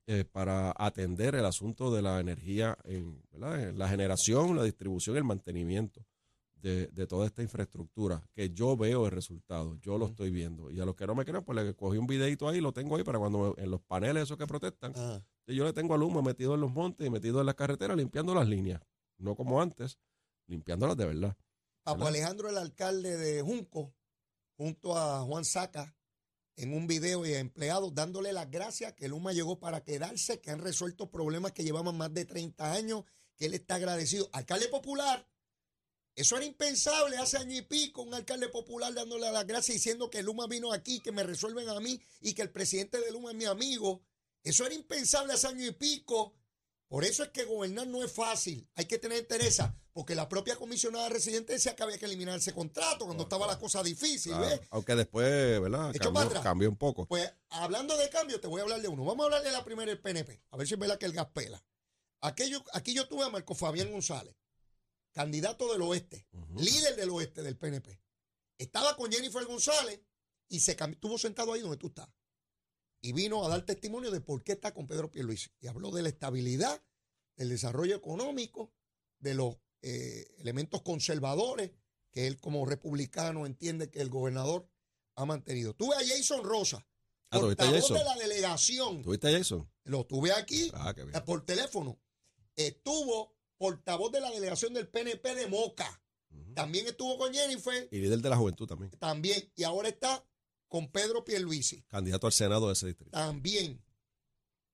eh, 0.08 0.24
para 0.24 0.72
atender 0.76 1.34
el 1.34 1.44
asunto 1.44 1.92
de 1.94 2.02
la 2.02 2.20
energía, 2.20 2.76
en, 2.84 3.22
en 3.32 3.78
la 3.78 3.88
generación, 3.88 4.56
la 4.56 4.62
distribución 4.64 5.16
y 5.16 5.18
el 5.18 5.24
mantenimiento 5.24 6.04
de, 6.54 6.86
de 6.88 7.06
toda 7.06 7.26
esta 7.26 7.42
infraestructura, 7.42 8.22
que 8.32 8.50
yo 8.50 8.76
veo 8.76 9.04
el 9.06 9.12
resultado, 9.12 9.76
yo 9.80 9.98
lo 9.98 10.06
estoy 10.06 10.30
viendo. 10.30 10.70
Y 10.70 10.80
a 10.80 10.84
los 10.84 10.96
que 10.96 11.06
no 11.06 11.14
me 11.14 11.24
crean, 11.24 11.44
pues 11.44 11.56
le 11.64 11.74
cogí 11.74 11.98
un 11.98 12.06
videito 12.06 12.48
ahí, 12.48 12.60
lo 12.60 12.72
tengo 12.72 12.96
ahí 12.96 13.04
para 13.04 13.18
cuando 13.18 13.54
me- 13.56 13.62
en 13.62 13.70
los 13.70 13.80
paneles 13.82 14.24
esos 14.24 14.36
que 14.38 14.46
protestan, 14.46 14.92
Ah. 14.96 15.20
yo 15.46 15.64
le 15.64 15.72
tengo 15.72 15.94
al 15.94 16.02
humo 16.02 16.22
metido 16.22 16.54
en 16.54 16.60
los 16.60 16.72
montes 16.72 17.06
y 17.06 17.10
metido 17.10 17.40
en 17.40 17.46
las 17.46 17.54
carreteras 17.54 17.96
limpiando 17.96 18.34
las 18.34 18.48
líneas, 18.48 18.80
no 19.18 19.34
como 19.36 19.60
antes, 19.62 19.98
limpiándolas 20.48 20.96
de 20.96 21.04
verdad. 21.06 21.36
Papo. 21.86 22.04
Alejandro, 22.04 22.50
el 22.50 22.58
alcalde 22.58 23.16
de 23.16 23.42
Junco, 23.42 23.94
junto 24.56 24.98
a 24.98 25.22
Juan 25.22 25.44
Saca, 25.44 25.96
en 26.56 26.74
un 26.74 26.88
video 26.88 27.24
y 27.24 27.34
a 27.34 27.38
empleados 27.38 27.94
dándole 27.94 28.32
las 28.32 28.50
gracias 28.50 28.92
que 28.94 29.06
Luma 29.06 29.32
llegó 29.32 29.60
para 29.60 29.84
quedarse, 29.84 30.40
que 30.40 30.50
han 30.50 30.58
resuelto 30.58 31.12
problemas 31.12 31.52
que 31.52 31.62
llevaban 31.62 31.96
más 31.96 32.12
de 32.12 32.24
30 32.24 32.72
años, 32.72 33.04
que 33.36 33.46
él 33.46 33.54
está 33.54 33.76
agradecido. 33.76 34.28
Alcalde 34.32 34.66
popular, 34.66 35.28
eso 36.16 36.36
era 36.36 36.44
impensable 36.44 37.18
hace 37.18 37.36
año 37.36 37.56
y 37.56 37.62
pico, 37.62 38.02
un 38.02 38.14
alcalde 38.14 38.48
popular 38.48 38.92
dándole 38.92 39.30
las 39.30 39.46
gracias 39.46 39.76
diciendo 39.76 40.10
que 40.10 40.24
Luma 40.24 40.48
vino 40.48 40.72
aquí, 40.72 40.98
que 40.98 41.12
me 41.12 41.22
resuelven 41.22 41.68
a 41.68 41.78
mí 41.78 42.02
y 42.20 42.34
que 42.34 42.42
el 42.42 42.50
presidente 42.50 42.98
de 42.98 43.12
Luma 43.12 43.30
es 43.30 43.36
mi 43.36 43.44
amigo. 43.44 44.02
Eso 44.42 44.66
era 44.66 44.74
impensable 44.74 45.34
hace 45.34 45.46
año 45.46 45.64
y 45.64 45.70
pico. 45.70 46.34
Por 46.88 47.04
eso 47.04 47.22
es 47.22 47.28
que 47.28 47.44
gobernar 47.44 47.86
no 47.86 48.02
es 48.02 48.10
fácil. 48.10 48.68
Hay 48.74 48.86
que 48.86 48.98
tener 48.98 49.18
entereza, 49.18 49.78
porque 49.96 50.14
la 50.14 50.28
propia 50.28 50.56
comisionada 50.56 51.08
residente 51.08 51.54
decía 51.54 51.74
que 51.74 51.82
había 51.82 51.96
que 51.96 52.04
eliminar 52.04 52.36
ese 52.36 52.52
contrato 52.52 53.06
cuando 53.06 53.22
estaba 53.22 53.46
la 53.46 53.58
cosa 53.58 53.82
difícil, 53.82 54.32
Claro. 54.32 54.46
¿ves? 54.46 54.60
Aunque 54.68 54.94
después, 54.94 55.58
¿verdad? 55.58 55.90
Para 56.12 56.42
Cambió, 56.42 56.68
un 56.68 56.76
poco. 56.76 57.06
Pues 57.06 57.32
hablando 57.48 57.96
de 57.96 58.10
cambio, 58.10 58.38
te 58.38 58.46
voy 58.46 58.60
a 58.60 58.64
hablar 58.64 58.82
de 58.82 58.88
uno. 58.88 59.06
Vamos 59.06 59.22
a 59.22 59.24
hablar 59.24 59.42
de 59.42 59.52
la 59.52 59.64
primera 59.64 59.88
del 59.90 59.98
PNP, 59.98 60.42
a 60.50 60.56
ver 60.58 60.66
si 60.68 60.74
es 60.74 60.80
verdad 60.80 60.98
que 60.98 61.06
el 61.06 61.14
gas 61.14 61.28
pela. 61.32 61.64
Aquello, 62.20 62.62
aquí 62.74 62.92
yo 62.92 63.08
tuve 63.08 63.24
a 63.24 63.30
Marco 63.30 63.54
Fabián 63.54 63.90
González, 63.90 64.36
candidato 65.12 65.72
del 65.72 65.80
oeste, 65.80 66.28
líder 66.58 66.94
del 66.96 67.08
oeste 67.08 67.42
del 67.42 67.56
PNP. 67.56 67.98
Estaba 68.58 68.96
con 68.96 69.10
Jennifer 69.10 69.46
González 69.46 70.02
y 70.50 70.60
se 70.60 70.72
estuvo 70.72 71.16
sentado 71.16 71.54
ahí 71.54 71.62
donde 71.62 71.78
tú 71.78 71.86
estás. 71.86 72.10
Y 73.00 73.14
vino 73.14 73.42
a 73.46 73.48
dar 73.48 73.62
testimonio 73.64 74.10
de 74.10 74.20
por 74.20 74.44
qué 74.44 74.52
está 74.52 74.74
con 74.74 74.86
Pedro 74.86 75.10
Pierluisi. 75.10 75.48
Y 75.58 75.68
habló 75.68 75.90
de 75.90 76.02
la 76.02 76.10
estabilidad, 76.10 76.82
del 77.34 77.48
desarrollo 77.48 77.96
económico, 77.96 78.74
de 79.20 79.32
los 79.32 79.56
eh, 79.82 80.26
elementos 80.38 80.82
conservadores 80.82 81.70
que 82.10 82.26
él 82.26 82.38
como 82.40 82.64
republicano 82.66 83.46
entiende 83.46 83.90
que 83.90 84.00
el 84.00 84.08
gobernador 84.08 84.68
ha 85.16 85.24
mantenido. 85.24 85.74
Tuve 85.74 85.94
a 85.96 86.00
Jason 86.06 86.44
Rosa, 86.44 86.86
Ah, 87.30 87.40
¿tuviste 87.40 87.64
a 87.64 87.70
portavoz 87.70 87.98
de 87.98 88.04
la 88.04 88.14
delegación. 88.16 89.02
¿Tuviste 89.02 89.28
a 89.28 89.32
Jason? 89.38 89.68
Lo 89.84 90.06
tuve 90.06 90.32
aquí 90.32 90.70
Ah, 90.74 90.94
eh, 90.96 91.20
por 91.24 91.44
teléfono. 91.44 91.98
Estuvo 92.54 93.36
portavoz 93.58 94.12
de 94.12 94.20
la 94.20 94.30
delegación 94.30 94.72
del 94.74 94.88
PNP 94.88 95.34
de 95.34 95.46
Moca. 95.48 96.02
También 96.54 96.86
estuvo 96.86 97.16
con 97.18 97.32
Jennifer, 97.34 97.88
Y 97.90 97.98
líder 97.98 98.20
de 98.20 98.28
la 98.30 98.36
juventud 98.36 98.66
también. 98.66 98.90
también. 98.92 99.50
Y 99.56 99.64
ahora 99.64 99.88
está 99.88 100.24
con 100.68 100.90
Pedro 100.90 101.24
Pierluisi, 101.24 101.82
Candidato 101.84 102.26
al 102.26 102.32
Senado 102.32 102.66
de 102.68 102.72
ese 102.74 102.86
distrito. 102.86 103.10
también. 103.10 103.82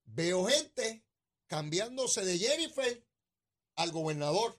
Veo 0.04 0.44
gente 0.46 1.04
cambiándose 1.46 2.24
de 2.24 2.38
Jennifer 2.38 3.04
al 3.76 3.92
gobernador. 3.92 4.58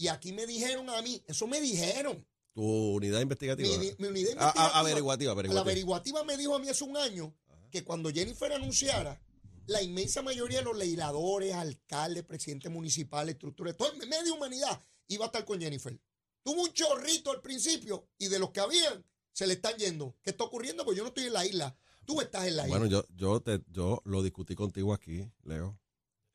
Y 0.00 0.08
aquí 0.08 0.32
me 0.32 0.46
dijeron 0.46 0.88
a 0.88 1.02
mí, 1.02 1.22
eso 1.26 1.46
me 1.46 1.60
dijeron. 1.60 2.26
Tu 2.54 2.62
unidad 2.62 3.20
investigativa. 3.20 3.68
Mi, 3.78 3.92
mi 3.98 4.06
unidad 4.08 4.32
Ah, 4.38 4.40
ah, 4.40 4.46
investigativa- 4.48 4.78
averiguativa, 4.80 5.28
La 5.28 5.32
averiguativa. 5.32 5.60
averiguativa 5.60 6.24
me 6.24 6.36
dijo 6.38 6.54
a 6.54 6.58
mí 6.58 6.68
hace 6.70 6.84
un 6.84 6.96
año 6.96 7.34
que 7.70 7.84
cuando 7.84 8.08
Jennifer 8.10 8.50
anunciara, 8.50 9.20
la 9.66 9.82
inmensa 9.82 10.22
mayoría 10.22 10.60
de 10.60 10.64
los 10.64 10.76
legisladores, 10.78 11.52
alcaldes, 11.54 12.24
presidentes 12.24 12.72
municipales, 12.72 13.34
estructuras, 13.34 13.76
todo 13.76 13.92
el 13.92 14.08
medio 14.08 14.34
humanidad 14.36 14.80
iba 15.08 15.26
a 15.26 15.26
estar 15.26 15.44
con 15.44 15.60
Jennifer. 15.60 16.00
Tuvo 16.42 16.62
un 16.62 16.72
chorrito 16.72 17.30
al 17.30 17.42
principio 17.42 18.08
y 18.16 18.28
de 18.28 18.38
los 18.38 18.50
que 18.52 18.60
habían 18.60 19.04
se 19.32 19.46
le 19.46 19.52
están 19.52 19.76
yendo. 19.76 20.16
¿Qué 20.22 20.30
está 20.30 20.44
ocurriendo? 20.44 20.82
Pues 20.86 20.96
yo 20.96 21.02
no 21.02 21.10
estoy 21.10 21.26
en 21.26 21.34
la 21.34 21.44
isla. 21.44 21.76
Tú 22.06 22.22
estás 22.22 22.46
en 22.46 22.56
la 22.56 22.62
isla. 22.66 22.78
Bueno, 22.78 22.86
yo, 22.90 23.04
yo, 23.14 23.40
te, 23.42 23.60
yo 23.70 24.00
lo 24.06 24.22
discutí 24.22 24.54
contigo 24.54 24.94
aquí, 24.94 25.30
Leo. 25.44 25.78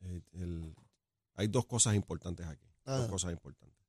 Eh, 0.04 0.20
el- 0.34 0.72
hay 1.34 1.48
dos 1.48 1.66
cosas 1.66 1.96
importantes 1.96 2.46
aquí. 2.46 2.65
Ah. 2.86 2.98
Dos 2.98 3.08
cosas 3.08 3.32
importantes. 3.32 3.86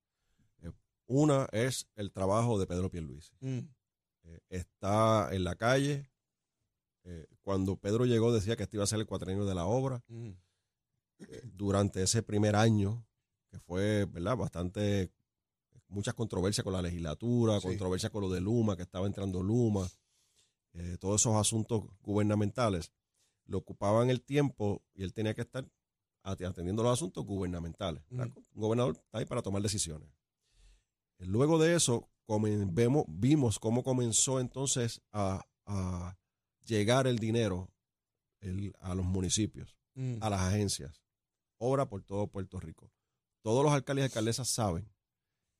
Eh, 0.62 0.72
una 1.08 1.48
es 1.51 1.88
el 1.96 2.12
trabajo 2.12 2.60
de 2.60 2.68
Pedro 2.68 2.89
Pierluisi. 2.89 3.36
Mm, 3.39 3.60
Eh, 4.24 4.39
está 4.50 5.34
en 5.34 5.44
la 5.46 5.56
calle. 5.56 6.10
Eh, 7.06 7.25
cuando 7.42 7.77
Pedro 7.77 8.04
llegó 8.06 8.34
decía 8.34 8.58
que 8.58 8.63
este 8.63 8.75
iba 8.75 8.84
a 8.84 8.88
ser 8.88 9.00
el 9.00 9.06
cuatrenio 9.06 9.46
de 9.46 9.56
la 9.56 9.66
obra. 9.66 10.04
mm. 10.10 10.32
Durante 11.54 12.04
ese 12.04 12.22
primer 12.24 12.56
año, 12.56 13.08
que 13.50 13.60
fue, 13.60 14.06
¿verdad? 14.06 14.36
Bastante, 14.38 15.12
muchas 15.88 16.13
controversias 16.13 16.63
con 16.63 16.74
la 16.74 16.82
legislatura, 16.82 17.60
Sí. 17.62 17.68
controversias 17.70 18.12
con 18.12 18.22
lo 18.22 18.30
de 18.30 18.42
Luma, 18.42 18.75
que 18.75 18.84
estaba 18.84 19.08
entrando 19.08 19.42
Luma, 19.42 19.88
todos 21.00 21.22
esos 21.22 21.36
asuntos 21.36 21.86
gubernamentales. 22.01 22.92
le 23.46 23.56
ocupaban 23.56 24.10
el 24.10 24.22
tiempo 24.22 24.84
y 24.94 25.04
él 25.04 25.13
tenía 25.13 25.34
que 25.34 25.39
estar 25.42 25.66
atendiendo 26.31 26.84
los 26.84 26.93
asuntos 26.93 27.25
gubernamentales. 27.25 28.03
Un 28.12 28.34
gobernador 28.53 28.96
está 28.96 29.17
ahí 29.19 29.25
para 29.25 29.41
tomar 29.41 29.62
decisiones. 29.62 30.10
Luego 31.19 31.57
de 31.57 31.75
eso, 31.75 32.10
comen- 32.27 32.69
vemos, 32.74 33.05
vimos 33.07 33.60
cómo 33.60 33.84
comenzó 33.84 34.39
entonces 34.39 35.01
a, 35.12 35.43
a 35.65 36.17
llegar 36.65 37.07
el 37.07 37.17
dinero 37.19 37.69
el- 38.41 38.74
a 38.79 38.93
los 38.93 39.05
municipios, 39.05 39.75
Mm. 39.96 40.17
a 40.22 40.29
las 40.29 40.41
agencias, 40.41 41.01
obra 41.57 41.89
por 41.89 42.03
todo 42.03 42.27
Puerto 42.27 42.60
Rico. 42.60 42.91
Todos 43.41 43.63
los 43.63 43.74
alcaldes 43.74 44.03
y 44.03 44.05
alcaldesas 44.05 44.48
saben 44.50 44.88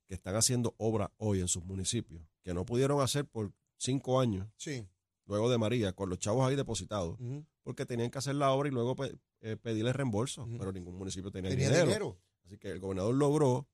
que 0.06 0.14
están 0.14 0.36
haciendo 0.36 0.74
obra 0.78 1.12
hoy 1.16 1.40
en 1.40 1.48
sus 1.48 1.64
municipios, 1.64 2.22
que 2.44 2.54
no 2.54 2.64
pudieron 2.64 3.00
hacer 3.00 3.26
por 3.26 3.52
cinco 3.78 4.20
años, 4.20 4.48
Sí. 4.56 4.86
Luego 5.28 5.48
de 5.50 5.58
María, 5.58 5.92
con 5.92 6.08
los 6.10 6.18
chavos 6.18 6.48
ahí 6.48 6.56
depositados, 6.56 7.16
porque 7.62 7.86
tenían 7.86 8.10
que 8.10 8.18
hacer 8.18 8.34
la 8.34 8.50
obra 8.50 8.68
y 8.68 8.72
luego 8.72 8.96
pe- 8.96 9.14
eh, 9.42 9.56
pedirle 9.56 9.92
reembolso, 9.92 10.48
pero 10.58 10.72
ningún 10.72 10.96
municipio 10.96 11.30
tenía, 11.30 11.50
Tenía 11.50 11.68
dinero. 11.68 11.86
dinero. 11.86 12.18
Así 12.44 12.58
que 12.58 12.70
el 12.70 12.80
gobernador 12.80 13.14
logró 13.14 13.68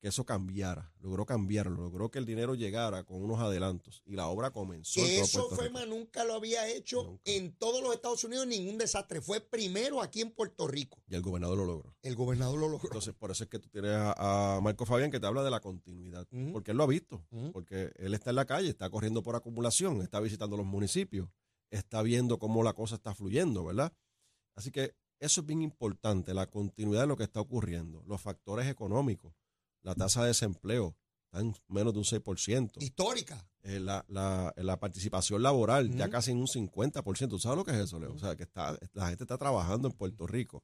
que 0.00 0.08
eso 0.08 0.24
cambiara, 0.24 0.92
logró 1.00 1.24
cambiarlo, 1.24 1.82
logró 1.82 2.10
que 2.10 2.18
el 2.18 2.26
dinero 2.26 2.54
llegara 2.54 3.04
con 3.04 3.22
unos 3.22 3.40
adelantos 3.40 4.02
y 4.04 4.14
la 4.14 4.26
obra 4.28 4.50
comenzó. 4.50 5.00
Que 5.00 5.20
eso 5.20 5.48
más 5.72 5.88
nunca 5.88 6.24
lo 6.24 6.34
había 6.34 6.68
hecho 6.68 7.02
Nunca. 7.02 7.22
en 7.24 7.52
todos 7.56 7.82
los 7.82 7.94
Estados 7.94 8.22
Unidos, 8.24 8.46
ningún 8.46 8.78
desastre. 8.78 9.20
Fue 9.20 9.40
primero 9.40 10.02
aquí 10.02 10.20
en 10.20 10.30
Puerto 10.30 10.66
Rico. 10.66 11.02
Y 11.08 11.14
el 11.14 11.22
gobernador 11.22 11.56
lo 11.58 11.64
logró. 11.64 11.96
El 12.02 12.14
gobernador 12.14 12.58
lo 12.58 12.68
logró. 12.68 12.88
Entonces, 12.88 13.14
por 13.14 13.30
eso 13.30 13.44
es 13.44 13.50
que 13.50 13.58
tú 13.58 13.68
tienes 13.68 13.92
a, 13.92 14.56
a 14.56 14.60
Marco 14.60 14.84
Fabián 14.84 15.10
que 15.10 15.18
te 15.20 15.26
habla 15.26 15.42
de 15.42 15.50
la 15.50 15.60
continuidad, 15.60 16.26
porque 16.52 16.72
él 16.72 16.76
lo 16.76 16.84
ha 16.84 16.88
visto, 16.88 17.24
porque 17.52 17.92
él 17.96 18.14
está 18.14 18.30
en 18.30 18.36
la 18.36 18.44
calle, 18.44 18.68
está 18.68 18.90
corriendo 18.90 19.22
por 19.22 19.34
acumulación, 19.36 20.02
está 20.02 20.20
visitando 20.20 20.56
los 20.56 20.66
municipios, 20.66 21.28
está 21.70 22.02
viendo 22.02 22.38
cómo 22.38 22.62
la 22.62 22.74
cosa 22.74 22.96
está 22.96 23.14
fluyendo, 23.14 23.64
¿verdad? 23.64 23.92
Así 24.54 24.70
que 24.70 24.94
eso 25.18 25.40
es 25.40 25.46
bien 25.46 25.62
importante, 25.62 26.34
la 26.34 26.46
continuidad 26.48 27.02
de 27.02 27.06
lo 27.06 27.16
que 27.16 27.24
está 27.24 27.40
ocurriendo, 27.40 28.02
los 28.06 28.20
factores 28.20 28.66
económicos, 28.66 29.32
la 29.86 29.94
tasa 29.94 30.22
de 30.22 30.28
desempleo 30.28 30.96
está 31.24 31.40
en 31.40 31.54
menos 31.68 31.92
de 31.92 31.98
un 32.00 32.04
6%, 32.04 32.82
Histórica. 32.82 33.48
eh, 33.62 33.80
la, 33.80 34.04
la- 34.08 34.52
la 34.56 34.78
participación 34.80 35.42
laboral 35.42 35.90
ya 35.96 36.08
casi 36.10 36.32
en 36.32 36.38
un 36.38 36.46
50%. 36.48 37.28
¿Tú 37.28 37.38
¿Sabes 37.38 37.56
lo 37.56 37.64
que 37.64 37.70
es 37.70 37.78
eso, 37.78 37.98
Leo? 38.00 38.12
O 38.12 38.18
sea, 38.18 38.36
que 38.36 38.42
está, 38.42 38.78
la 38.92 39.08
gente 39.08 39.24
está 39.24 39.38
trabajando 39.38 39.88
en 39.88 39.94
Puerto 39.94 40.26
Rico. 40.26 40.62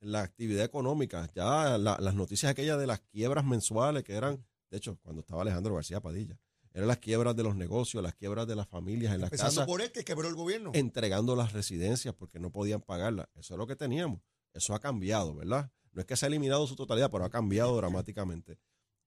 La 0.00 0.20
actividad 0.22 0.64
económica, 0.64 1.28
ya 1.34 1.78
la- 1.78 1.98
las 2.00 2.14
noticias 2.14 2.50
aquellas 2.50 2.78
de 2.78 2.86
las 2.86 3.00
quiebras 3.00 3.44
mensuales 3.44 4.02
que 4.04 4.14
eran, 4.14 4.44
de 4.70 4.76
hecho, 4.78 4.98
cuando 5.02 5.20
estaba 5.20 5.42
Alejandro 5.42 5.74
García 5.74 6.00
Padilla, 6.00 6.38
eran 6.74 6.88
las 6.88 6.98
quiebras 6.98 7.36
de 7.36 7.42
los 7.44 7.54
negocios, 7.54 8.02
las 8.02 8.14
quiebras 8.14 8.46
de 8.46 8.56
las 8.56 8.66
familias 8.66 9.14
en 9.14 9.20
las 9.20 9.30
casas, 9.30 9.66
por 9.66 9.80
él 9.82 9.92
que 9.92 10.04
quebró 10.04 10.28
el 10.28 10.34
gobierno. 10.34 10.70
entregando 10.74 11.36
las 11.36 11.52
residencias 11.52 12.14
porque 12.14 12.38
no 12.40 12.50
podían 12.50 12.80
pagarlas. 12.80 13.28
Eso 13.34 13.54
es 13.54 13.58
lo 13.58 13.66
que 13.66 13.76
teníamos. 13.76 14.20
Eso 14.54 14.74
ha 14.74 14.80
cambiado, 14.80 15.34
¿verdad? 15.34 15.70
No 15.92 16.00
es 16.00 16.06
que 16.06 16.16
se 16.16 16.26
ha 16.26 16.28
eliminado 16.28 16.66
su 16.66 16.76
totalidad, 16.76 17.10
pero 17.10 17.24
ha 17.24 17.30
cambiado 17.30 17.76
dramáticamente. 17.76 18.58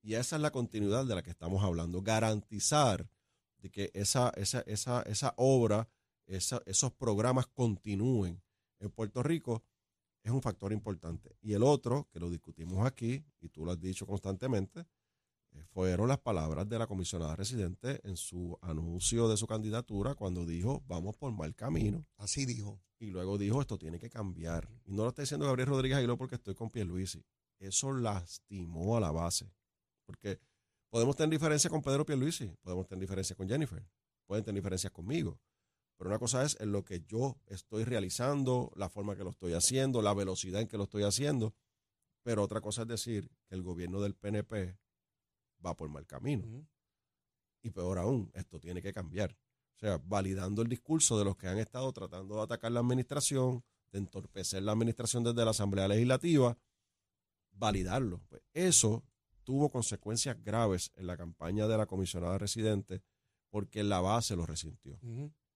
Y 0.01 0.13
esa 0.13 0.36
es 0.36 0.42
la 0.42 0.51
continuidad 0.51 1.06
de 1.06 1.15
la 1.15 1.24
que 1.24 1.32
estamos 1.32 1.63
hablando. 1.63 2.01
Garantizar 2.01 3.10
de 3.58 3.72
que 3.72 3.92
esa, 3.94 4.32
esa, 4.36 4.62
esa, 4.62 5.01
esa 5.04 5.34
obra, 5.38 5.89
esos 6.27 6.92
programas 6.94 7.48
continúen 7.48 8.42
en 8.80 8.92
Puerto 8.92 9.24
Rico 9.24 9.63
es 10.22 10.32
un 10.32 10.42
factor 10.42 10.74
importante. 10.74 11.36
Y 11.42 11.54
el 11.54 11.63
otro, 11.63 12.08
que 12.12 12.20
lo 12.20 12.30
discutimos 12.30 12.86
aquí, 12.86 13.24
y 13.39 13.50
tú 13.50 13.65
lo 13.65 13.72
has 13.72 13.80
dicho 13.80 14.06
constantemente, 14.06 14.86
fueron 15.63 16.07
las 16.07 16.19
palabras 16.19 16.67
de 16.67 16.79
la 16.79 16.88
comisionada 16.88 17.35
residente 17.35 18.00
en 18.03 18.17
su 18.17 18.57
anuncio 18.62 19.27
de 19.27 19.38
su 19.38 19.47
candidatura 19.47 20.15
cuando 20.15 20.45
dijo, 20.45 20.83
vamos 20.88 21.15
por 21.15 21.31
mal 21.31 21.55
camino. 21.55 22.05
Así 22.17 22.45
dijo. 22.45 22.81
Y 23.00 23.12
luego 23.12 23.38
dijo, 23.38 23.62
esto 23.62 23.77
tiene 23.77 24.00
que 24.00 24.09
cambiar. 24.09 24.69
Y 24.85 24.93
no 24.93 25.03
lo 25.03 25.09
está 25.09 25.21
diciendo 25.21 25.45
Gabriel 25.45 25.69
Rodríguez 25.69 25.97
Aguiló 25.97 26.17
porque 26.17 26.35
estoy 26.35 26.55
con 26.55 26.69
Pierluisi. 26.69 27.24
Eso 27.59 27.93
lastimó 27.93 28.97
a 28.97 29.00
la 29.00 29.12
base. 29.12 29.51
Porque 30.05 30.39
podemos 30.89 31.15
tener 31.15 31.31
diferencias 31.31 31.71
con 31.71 31.81
Pedro 31.81 32.05
Pierluisi, 32.05 32.47
podemos 32.62 32.88
tener 32.88 33.01
diferencias 33.01 33.35
con 33.35 33.50
Jennifer, 33.50 33.85
pueden 34.25 34.43
tener 34.43 34.62
diferencias 34.62 34.91
conmigo. 34.93 35.39
Pero 35.97 36.09
una 36.09 36.19
cosa 36.19 36.43
es 36.43 36.57
en 36.59 36.71
lo 36.71 36.83
que 36.83 37.01
yo 37.01 37.38
estoy 37.47 37.83
realizando, 37.83 38.71
la 38.75 38.89
forma 38.89 39.15
que 39.15 39.24
lo 39.24 39.29
estoy 39.29 39.53
haciendo, 39.53 40.01
la 40.01 40.13
velocidad 40.13 40.62
en 40.62 40.67
que 40.67 40.77
lo 40.77 40.83
estoy 40.83 41.03
haciendo. 41.03 41.53
Pero 42.24 42.43
otra 42.43 42.59
cosa 42.59 42.81
es 42.81 42.88
decir 42.88 43.29
que 43.47 43.55
el 43.55 43.62
gobierno 43.62 44.01
del 44.01 44.15
PNP 44.15 44.77
va 45.65 45.75
por 45.75 45.89
mal 45.89 46.05
camino. 46.05 46.67
Y 47.62 47.72
peor 47.72 47.98
aún, 47.98 48.31
esto 48.34 48.60
tiene 48.60 48.81
que 48.81 48.93
cambiar. 48.93 49.36
O 49.75 49.79
sea, 49.79 49.98
validando 49.98 50.62
el 50.62 50.69
discurso 50.69 51.17
de 51.17 51.25
los 51.25 51.36
que 51.36 51.48
han 51.48 51.57
estado 51.57 51.91
tratando 51.91 52.36
de 52.36 52.43
atacar 52.43 52.72
la 52.72 52.79
administración, 52.79 53.63
de 53.91 54.00
entorpecer 54.00 54.63
la 54.63 54.72
administración 54.72 55.24
desde 55.24 55.43
la 55.43 55.51
Asamblea 55.51 55.88
Legislativa, 55.88 56.57
validarlo. 57.51 58.22
Pues 58.29 58.41
eso 58.53 59.03
tuvo 59.43 59.69
consecuencias 59.69 60.41
graves 60.43 60.91
en 60.95 61.07
la 61.07 61.17
campaña 61.17 61.67
de 61.67 61.77
la 61.77 61.86
comisionada 61.86 62.38
residente 62.38 63.01
porque 63.50 63.84
la 63.84 64.01
base 64.01 64.36
lo 64.36 64.45
resintió. 64.45 65.00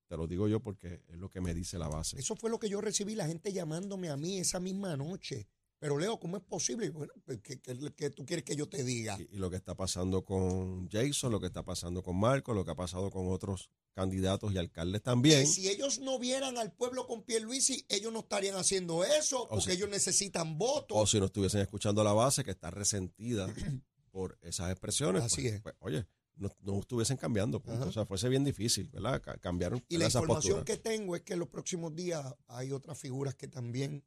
Te 0.07 0.17
lo 0.17 0.25
digo 0.25 0.47
yo 0.47 0.61
porque 0.61 1.03
es 1.07 1.17
lo 1.17 1.29
que 1.29 1.41
me 1.41 1.53
dice 1.53 1.77
la 1.77 1.87
base. 1.87 2.19
Eso 2.19 2.35
fue 2.35 2.49
lo 2.49 2.59
que 2.59 2.69
yo 2.69 2.81
recibí, 2.81 3.15
la 3.15 3.27
gente 3.27 3.51
llamándome 3.53 4.09
a 4.09 4.17
mí 4.17 4.39
esa 4.39 4.59
misma 4.59 4.95
noche. 4.97 5.47
Pero 5.79 5.97
Leo, 5.97 6.19
¿cómo 6.19 6.35
es 6.37 6.43
posible? 6.43 6.89
Bueno, 6.89 7.13
pues, 7.25 7.39
¿qué, 7.41 7.59
qué- 7.61 7.77
qué 7.95 8.09
tú 8.09 8.25
quieres 8.25 8.43
que 8.43 8.55
yo 8.55 8.67
te 8.67 8.83
diga? 8.83 9.17
Y, 9.19 9.35
y 9.35 9.37
lo 9.37 9.49
que 9.49 9.55
está 9.55 9.75
pasando 9.75 10.25
con 10.25 10.89
Jason, 10.89 11.31
lo 11.31 11.39
que 11.39 11.47
está 11.47 11.63
pasando 11.63 12.03
con 12.03 12.19
Marco, 12.19 12.53
lo 12.53 12.65
que 12.65 12.71
ha 12.71 12.75
pasado 12.75 13.09
con 13.09 13.31
otros 13.31 13.69
candidatos 13.93 14.53
y 14.53 14.57
alcaldes 14.57 15.01
también. 15.01 15.47
Si 15.47 15.69
ellos 15.69 15.99
no 15.99 16.19
vieran 16.19 16.57
al 16.57 16.71
pueblo 16.73 17.07
con 17.07 17.23
Pierluisi, 17.23 17.85
ellos 17.89 18.11
no 18.13 18.19
estarían 18.19 18.55
haciendo 18.57 19.03
eso, 19.03 19.47
porque 19.49 19.73
ellos 19.73 19.89
necesitan 19.89 20.57
votos. 20.57 20.97
O 20.97 21.07
si 21.07 21.19
no 21.19 21.25
estuviesen 21.27 21.61
escuchando 21.61 22.01
a 22.01 22.03
la 22.03 22.13
base 22.13 22.43
que 22.43 22.51
está 22.51 22.69
resentida 22.71 23.47
por 24.11 24.37
esas 24.41 24.71
expresiones. 24.71 25.23
Así 25.23 25.41
pues- 25.43 25.53
es. 25.55 25.61
pues, 25.61 25.75
oye, 25.79 26.05
no, 26.35 26.49
no 26.61 26.79
estuviesen 26.79 27.15
cambiando. 27.17 27.61
punto. 27.61 27.87
O 27.87 27.91
sea, 27.91 28.05
fuese 28.05 28.27
bien 28.29 28.43
difícil, 28.43 28.89
¿verdad? 28.89 29.21
Ca- 29.21 29.37
Cambiaron 29.37 29.83
Y 29.89 29.97
la 29.97 30.05
información 30.05 30.63
que 30.65 30.77
tengo 30.77 31.15
es 31.15 31.21
que 31.23 31.33
en 31.33 31.39
los 31.39 31.49
próximos 31.49 31.95
días 31.95 32.25
hay 32.47 32.71
otras 32.71 32.97
figuras 32.97 33.35
que 33.35 33.47
también 33.47 34.03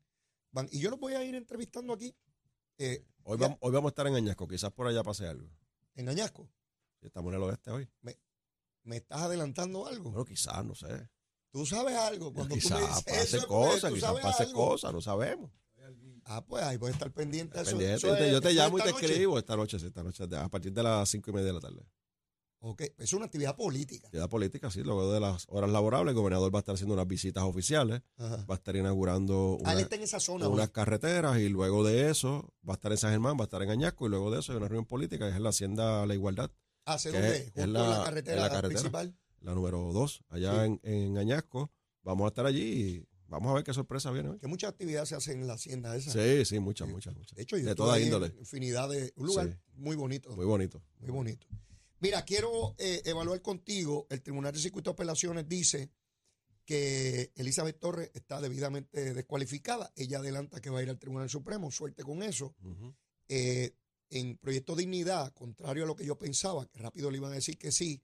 van. 0.53 0.69
Y 0.71 0.79
yo 0.81 0.91
los 0.91 1.01
voy 1.01 1.15
a 1.15 1.25
ir 1.25 1.35
entrevistando 1.35 1.93
aquí 1.93 2.15
eh, 2.79 3.05
Hoy, 3.25 3.37
vamos, 3.39 3.59
hoy 3.61 3.73
vamos 3.73 3.89
a 3.89 3.93
estar 3.93 4.07
en 4.07 4.15
Añasco, 4.15 4.47
quizás 4.49 4.73
por 4.73 4.87
allá 4.87 5.03
pase 5.03 5.27
algo. 5.27 5.49
en 5.95 6.09
Añasco. 6.09 6.49
Estamos 7.01 7.33
en 7.33 7.37
el 7.39 7.43
oeste 7.45 7.71
hoy. 7.71 7.89
¿Me 8.85 8.97
estás 8.97 9.23
adelantando 9.23 9.87
algo? 9.87 10.11
Bueno, 10.11 10.25
quizás, 10.25 10.65
no 10.65 10.75
sé. 10.75 11.09
Tú 11.51 11.67
sabes 11.67 11.95
algo. 11.97 12.33
Cuando 12.33 12.55
tú 12.55 12.57
me 12.57 12.63
quizás 12.63 12.81
dices 12.81 13.03
pase 13.05 13.23
eso 13.23 13.37
es 13.37 13.45
porque 13.47 13.71
cosas, 13.71 13.91
tú 13.91 13.95
quizás 13.97 14.21
pase 14.21 14.43
algo. 14.45 14.69
cosas, 14.69 14.93
no 14.93 15.01
sabemos. 15.01 15.51
Ah, 16.25 16.45
pues 16.47 16.63
ahí 16.63 16.77
voy 16.77 16.91
a 16.91 16.93
estar 16.93 17.13
pendiente. 17.13 17.57
de 17.57 17.63
eso. 17.63 17.71
Pendiente, 17.73 17.97
Eso 17.97 18.09
yo 18.09 18.15
te, 18.17 18.27
es- 18.27 18.33
yo 18.33 18.41
te 18.41 18.49
eso 18.49 18.59
es 18.59 18.65
llamo 18.65 18.79
y 18.79 18.83
te 18.83 18.91
noche. 18.93 19.07
escribo 19.07 19.39
esta 19.39 19.57
noche, 19.57 19.77
esta 19.77 20.03
noche, 20.03 20.25
a 20.37 20.49
partir 20.49 20.73
de 20.73 20.83
las 20.83 21.09
cinco 21.09 21.31
y 21.31 21.35
media 21.35 21.47
de 21.49 21.53
la 21.53 21.61
tarde. 21.61 21.85
Ok, 22.65 22.83
es 22.99 23.13
una 23.13 23.25
actividad 23.25 23.57
política. 23.57 24.07
Actividad 24.07 24.29
política, 24.29 24.71
sí, 24.71 24.83
luego 24.85 25.13
de 25.13 25.19
las 25.19 25.47
horas 25.49 25.69
laborables, 25.71 26.13
el 26.13 26.17
gobernador 26.17 26.55
va 26.55 26.59
a 26.59 26.61
estar 26.61 26.75
haciendo 26.77 26.95
unas 26.95 27.09
visitas 27.09 27.43
oficiales, 27.43 28.03
Ajá. 28.17 28.45
va 28.49 28.55
a 28.55 28.59
estar 28.59 28.77
inaugurando 28.77 29.59
Ah, 29.65 29.73
una, 29.73 29.81
está 29.81 29.97
en 29.97 30.03
esa 30.03 30.21
zona. 30.21 30.47
unas 30.49 30.71
carreteras 30.71 31.39
y 31.41 31.49
luego 31.49 31.83
de 31.83 32.09
eso 32.09 32.55
va 32.67 32.75
a 32.75 32.77
estar 32.77 32.93
en 32.93 32.99
San 32.99 33.11
Germán, 33.11 33.37
va 33.37 33.41
a 33.43 33.45
estar 33.45 33.63
en 33.63 33.71
Añasco 33.71 34.07
y 34.07 34.11
luego 34.11 34.31
de 34.31 34.39
eso 34.39 34.53
hay 34.53 34.59
una 34.59 34.69
reunión 34.69 34.87
política 34.87 35.25
que 35.25 35.31
es 35.33 35.37
en 35.37 35.43
la 35.43 35.49
Hacienda 35.51 36.07
La 36.07 36.15
Igualdad, 36.15 36.53
¿Hace 36.85 37.11
que 37.11 37.19
dónde? 37.21 37.37
es- 37.37 37.43
es 37.49 37.53
Junto 37.65 37.73
la- 37.73 37.95
a 37.95 37.99
la 37.99 38.05
carretera, 38.05 38.37
la 38.43 38.49
carretera. 38.49 38.69
principal. 38.69 39.17
la 39.41 39.55
número 39.57 39.93
2, 39.93 40.23
allá 40.29 40.53
Sí. 40.65 40.79
en, 40.85 40.93
en 40.95 41.19
Añasco. 41.19 41.73
Vamos 42.05 42.27
a 42.27 42.29
estar 42.29 42.47
allí 42.47 42.63
y 42.63 43.09
vamos 43.27 43.51
a 43.51 43.55
ver 43.55 43.65
qué 43.65 43.75
sorpresa 43.75 44.13
viene 44.13 44.29
hoy. 44.29 44.39
Que 44.39 44.47
muchas 44.47 44.71
actividades 44.71 45.09
se 45.09 45.17
hacen 45.17 45.41
en 45.41 45.49
la 45.49 45.55
hacienda 45.55 45.97
esa. 45.97 46.13
Sí, 46.13 46.45
sí, 46.45 46.61
muchas, 46.61 46.89
muchas, 46.89 47.13
muchas. 47.17 47.35
De 47.35 47.43
hecho, 47.43 47.57
yo 47.57 47.67
de 47.67 47.75
toda 47.75 47.99
índole. 47.99 48.33
Infinidad 48.39 48.89
de. 48.89 49.13
Un 49.17 49.27
lugar 49.27 49.49
Sí. 49.49 49.57
muy 49.75 49.97
bonito. 49.97 50.31
Muy 50.37 50.47
bonito. 50.47 50.81
Muy 51.01 51.11
bonito. 51.11 51.49
Mira, 52.03 52.23
quiero 52.25 52.75
eh, 52.79 53.01
evaluar 53.05 53.41
contigo. 53.41 54.07
El 54.11 54.21
Tribunal 54.23 54.53
de 54.53 54.59
Circuito 54.59 54.91
de 54.91 54.95
Apelaciones 54.95 55.49
dice 55.49 55.91
que 56.65 57.33
Elizabeth 57.37 57.79
Torres 57.79 58.11
está 58.15 58.41
debidamente 58.41 59.15
descualificada. 59.15 59.93
Ella 59.97 60.19
adelanta 60.19 60.61
que 60.61 60.69
va 60.71 60.81
a 60.81 60.83
ir 60.83 60.91
al 60.91 60.99
Tribunal 60.99 61.31
Supremo. 61.31 61.71
Suerte 61.71 62.03
con 62.03 62.23
eso. 62.23 62.55
Eh, 63.29 63.75
en 64.11 64.37
Proyecto 64.37 64.77
Dignidad, 64.77 65.33
contrario 65.33 65.85
a 65.85 65.87
lo 65.87 65.97
que 65.97 66.05
yo 66.05 66.19
pensaba, 66.19 66.67
que 66.67 66.79
rápido 66.79 67.11
le 67.11 67.17
iban 67.19 67.33
a 67.33 67.37
decir 67.37 67.57
que 67.57 67.73
sí, 67.73 68.03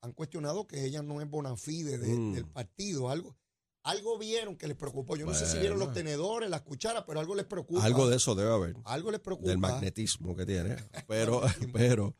han 0.00 0.12
cuestionado 0.12 0.66
que 0.66 0.84
ella 0.84 1.02
no 1.02 1.20
es 1.20 1.28
bona 1.28 1.56
fide 1.56 1.98
de- 1.98 2.08
Mm. 2.18 2.32
del 2.34 2.46
partido. 2.46 3.10
Algo, 3.10 3.36
algo 3.82 4.18
vieron 4.18 4.56
que 4.56 4.66
les 4.66 4.76
preocupó. 4.76 5.14
Yo 5.16 5.24
no 5.26 5.34
sé 5.34 5.46
si 5.46 5.58
vieron 5.58 5.78
los 5.78 5.92
tenedores, 5.92 6.50
las 6.50 6.62
cucharas, 6.62 7.04
pero 7.06 7.20
algo 7.20 7.34
les 7.34 7.44
preocupa. 7.46 7.84
Algo 7.84 8.08
de 8.08 8.16
eso 8.16 8.34
debe 8.34 8.50
haber, 8.52 8.76
Algo 8.84 9.10
les 9.10 9.20
preocupa. 9.20 9.48
del 9.50 9.58
magnetismo 9.58 10.34
que 10.34 10.44
tiene, 10.46 10.76
pero, 11.08 11.42
pero 11.72 12.14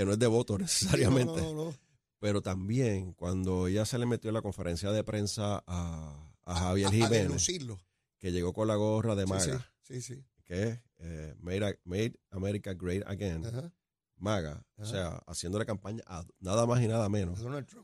que 0.00 0.06
no 0.06 0.12
es 0.12 0.18
de 0.18 0.26
voto 0.26 0.56
necesariamente. 0.58 1.40
no, 1.42 1.52
no, 1.54 1.64
no. 1.66 1.74
Pero 2.18 2.42
también 2.42 3.12
cuando 3.14 3.66
ella 3.66 3.84
se 3.86 3.98
le 3.98 4.06
metió 4.06 4.28
en 4.30 4.34
la 4.34 4.42
conferencia 4.42 4.90
de 4.92 5.04
prensa 5.04 5.62
a, 5.66 6.32
a 6.44 6.54
Javier 6.54 6.88
A- 6.88 6.90
Jiménez, 6.90 7.46
que 8.18 8.32
llegó 8.32 8.52
con 8.52 8.68
la 8.68 8.76
gorra 8.76 9.14
de 9.14 9.26
MAGA, 9.26 9.66
Sí, 9.82 10.00
sí. 10.02 10.14
sí. 10.16 10.24
que 10.44 10.62
es 10.68 10.78
eh, 10.98 11.34
made, 11.38 11.78
Made 11.84 12.14
America 12.30 12.74
Great 12.74 13.06
Again, 13.06 13.46
Ajá. 13.46 13.72
MAGA, 14.16 14.66
o 14.76 14.84
sea, 14.84 15.16
haciéndole 15.26 15.64
campaña 15.64 16.02
a 16.06 16.24
nada 16.40 16.66
más 16.66 16.82
y 16.82 16.88
nada 16.88 17.08
menos 17.08 17.38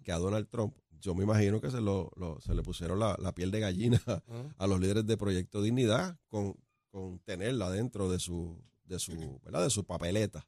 que 0.05 0.13
a 0.13 0.19
Donald 0.19 0.49
Trump, 0.51 0.77
yo 1.01 1.15
me 1.15 1.25
imagino 1.25 1.61
que 1.63 1.71
se, 1.71 1.81
lo, 1.81 2.11
lo- 2.17 2.39
se 2.43 2.55
le 2.55 2.63
pusieron 2.63 2.99
la, 2.99 3.17
la 3.19 3.35
piel 3.35 3.51
de 3.51 3.61
gallina 3.61 4.03
a 4.59 4.67
los 4.67 4.79
líderes 4.81 5.07
de 5.07 5.17
Proyecto 5.17 5.63
Dignidad 5.63 6.19
con, 6.29 6.55
con 6.91 7.19
tenerla 7.21 7.71
dentro 7.71 8.11
de 8.11 8.19
su, 8.19 8.63
de 8.85 8.99
su, 8.99 9.41
¿verdad? 9.45 9.63
de 9.65 9.71
su 9.71 9.85
papeleta. 9.87 10.47